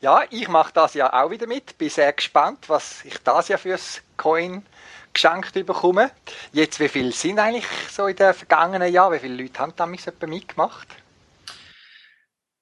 Ja, 0.00 0.22
ich 0.28 0.48
mache 0.48 0.72
das 0.74 0.94
ja 0.94 1.12
auch 1.12 1.30
wieder 1.30 1.46
mit. 1.46 1.78
Bin 1.78 1.88
sehr 1.88 2.12
gespannt, 2.12 2.68
was 2.68 3.04
ich 3.04 3.16
das 3.22 3.48
ja 3.48 3.56
fürs 3.56 4.02
Coin 4.16 4.64
geschenkt 5.12 5.54
bekomme. 5.54 6.10
Jetzt, 6.52 6.80
wie 6.80 6.88
viele 6.88 7.12
sind 7.12 7.38
eigentlich 7.38 7.66
so 7.88 8.06
in 8.08 8.16
den 8.16 8.34
vergangenen 8.34 8.92
Jahren? 8.92 9.14
Wie 9.14 9.20
viele 9.20 9.40
Leute 9.42 9.60
haben 9.60 9.72
damals 9.76 10.06
mitgemacht? 10.26 10.88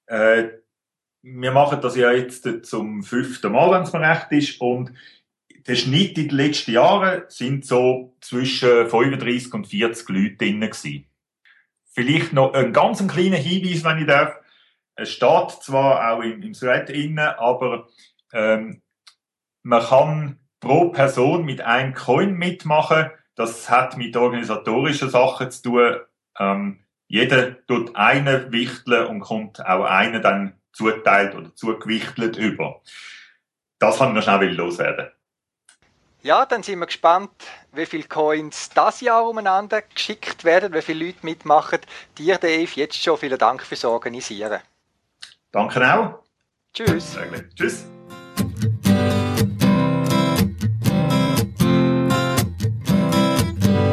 Äh, 0.05 0.49
wir 1.23 1.51
machen 1.51 1.79
das 1.81 1.95
ja 1.95 2.11
jetzt 2.11 2.65
zum 2.65 3.01
fünften 3.01 3.53
Mal, 3.53 3.71
wenn 3.71 3.83
es 3.83 3.93
mir 3.93 4.01
recht 4.01 4.31
ist. 4.31 4.61
Und 4.61 4.93
der 5.65 5.75
Schnitt 5.75 6.17
in 6.17 6.27
den 6.27 6.37
letzten 6.37 6.73
Jahren 6.73 7.23
sind 7.29 7.65
so 7.65 8.15
zwischen 8.19 8.89
35 8.89 9.53
und 9.53 9.67
40 9.67 10.09
Leute 10.09 10.35
drin 10.35 10.59
gewesen. 10.59 11.05
Vielleicht 11.85 12.33
noch 12.33 12.53
ein 12.53 12.73
ganz 12.73 13.05
kleiner 13.07 13.37
Hinweis, 13.37 13.83
wenn 13.85 13.99
ich 13.99 14.07
darf. 14.07 14.35
Es 14.95 15.11
steht 15.11 15.51
zwar 15.61 16.11
auch 16.11 16.21
im, 16.21 16.41
im 16.43 16.53
Thread 16.53 16.89
innen, 16.89 17.19
aber 17.19 17.87
ähm, 18.33 18.81
man 19.63 19.81
kann 19.81 20.39
pro 20.59 20.89
Person 20.89 21.45
mit 21.45 21.61
einem 21.61 21.93
Coin 21.93 22.33
mitmachen. 22.33 23.11
Das 23.35 23.69
hat 23.69 23.97
mit 23.97 24.17
organisatorischen 24.17 25.09
Sachen 25.09 25.49
zu 25.51 25.61
tun. 25.63 25.95
Ähm, 26.37 26.79
jeder 27.07 27.65
tut 27.65 27.95
einen 27.95 28.51
wichteln 28.51 29.07
und 29.07 29.21
kommt 29.21 29.65
auch 29.65 29.85
einen 29.85 30.21
dann 30.21 30.59
zuteilt 30.73 31.35
oder 31.35 31.55
zugewichtelt 31.55 32.37
über. 32.37 32.81
Das 33.79 33.97
kann 33.97 34.13
noch 34.13 34.23
schnell 34.23 34.53
loswerden. 34.53 35.09
Ja, 36.21 36.45
dann 36.45 36.63
sind 36.63 36.79
wir 36.79 36.85
gespannt, 36.85 37.31
wie 37.73 37.85
viele 37.85 38.03
Coins 38.03 38.69
das 38.73 39.01
Jahr 39.01 39.27
umeinander 39.27 39.81
geschickt 39.81 40.45
werden, 40.45 40.73
wie 40.73 40.81
viele 40.81 41.07
Leute 41.07 41.19
mitmachen. 41.23 41.79
Dir, 42.17 42.37
Dave, 42.37 42.69
jetzt 42.75 43.01
schon 43.01 43.17
vielen 43.17 43.37
Dank 43.37 43.61
fürs 43.61 43.83
Organisieren. 43.83 44.61
Danke 45.51 45.81
auch. 45.93 46.19
Tschüss. 46.73 47.17
Tschüss. 47.55 47.85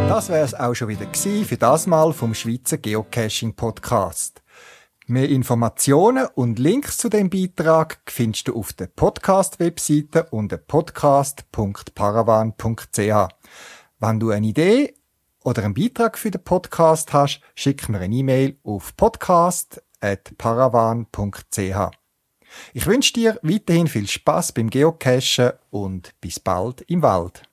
Das 0.09 0.29
wäre 0.29 0.45
es 0.45 0.55
auch 0.55 0.75
schon 0.75 0.89
wieder 0.89 1.07
gewesen 1.07 1.45
für 1.45 1.57
das 1.57 1.87
Mal 1.87 2.13
vom 2.13 2.35
Schweizer 2.35 2.79
Geocaching 2.79 3.55
Podcast. 3.55 4.41
Mehr 5.11 5.29
Informationen 5.29 6.27
und 6.37 6.61
Links 6.61 6.97
zu 6.97 7.09
dem 7.09 7.31
Beitrag 7.31 7.99
findest 8.07 8.47
du 8.47 8.57
auf 8.57 8.73
der 8.73 8.87
Podcast-Webseite 8.87 10.29
unter 10.31 10.57
podcast.paravan.ch. 10.57 13.35
Wenn 13.99 14.21
du 14.21 14.31
eine 14.31 14.47
Idee 14.47 14.95
oder 15.43 15.65
einen 15.65 15.75
Beitrag 15.75 16.17
für 16.17 16.31
den 16.31 16.45
Podcast 16.45 17.13
hast, 17.13 17.41
schick 17.57 17.89
mir 17.89 17.99
eine 17.99 18.15
E-Mail 18.15 18.57
auf 18.63 18.97
podcast.paravan.ch. 18.97 21.97
Ich 22.73 22.87
wünsche 22.87 23.13
dir 23.13 23.37
weiterhin 23.43 23.89
viel 23.89 24.07
Spaß 24.07 24.53
beim 24.53 24.71
Geocachen 24.71 25.55
und 25.71 26.15
bis 26.21 26.39
bald 26.39 26.83
im 26.83 27.03
Wald. 27.03 27.50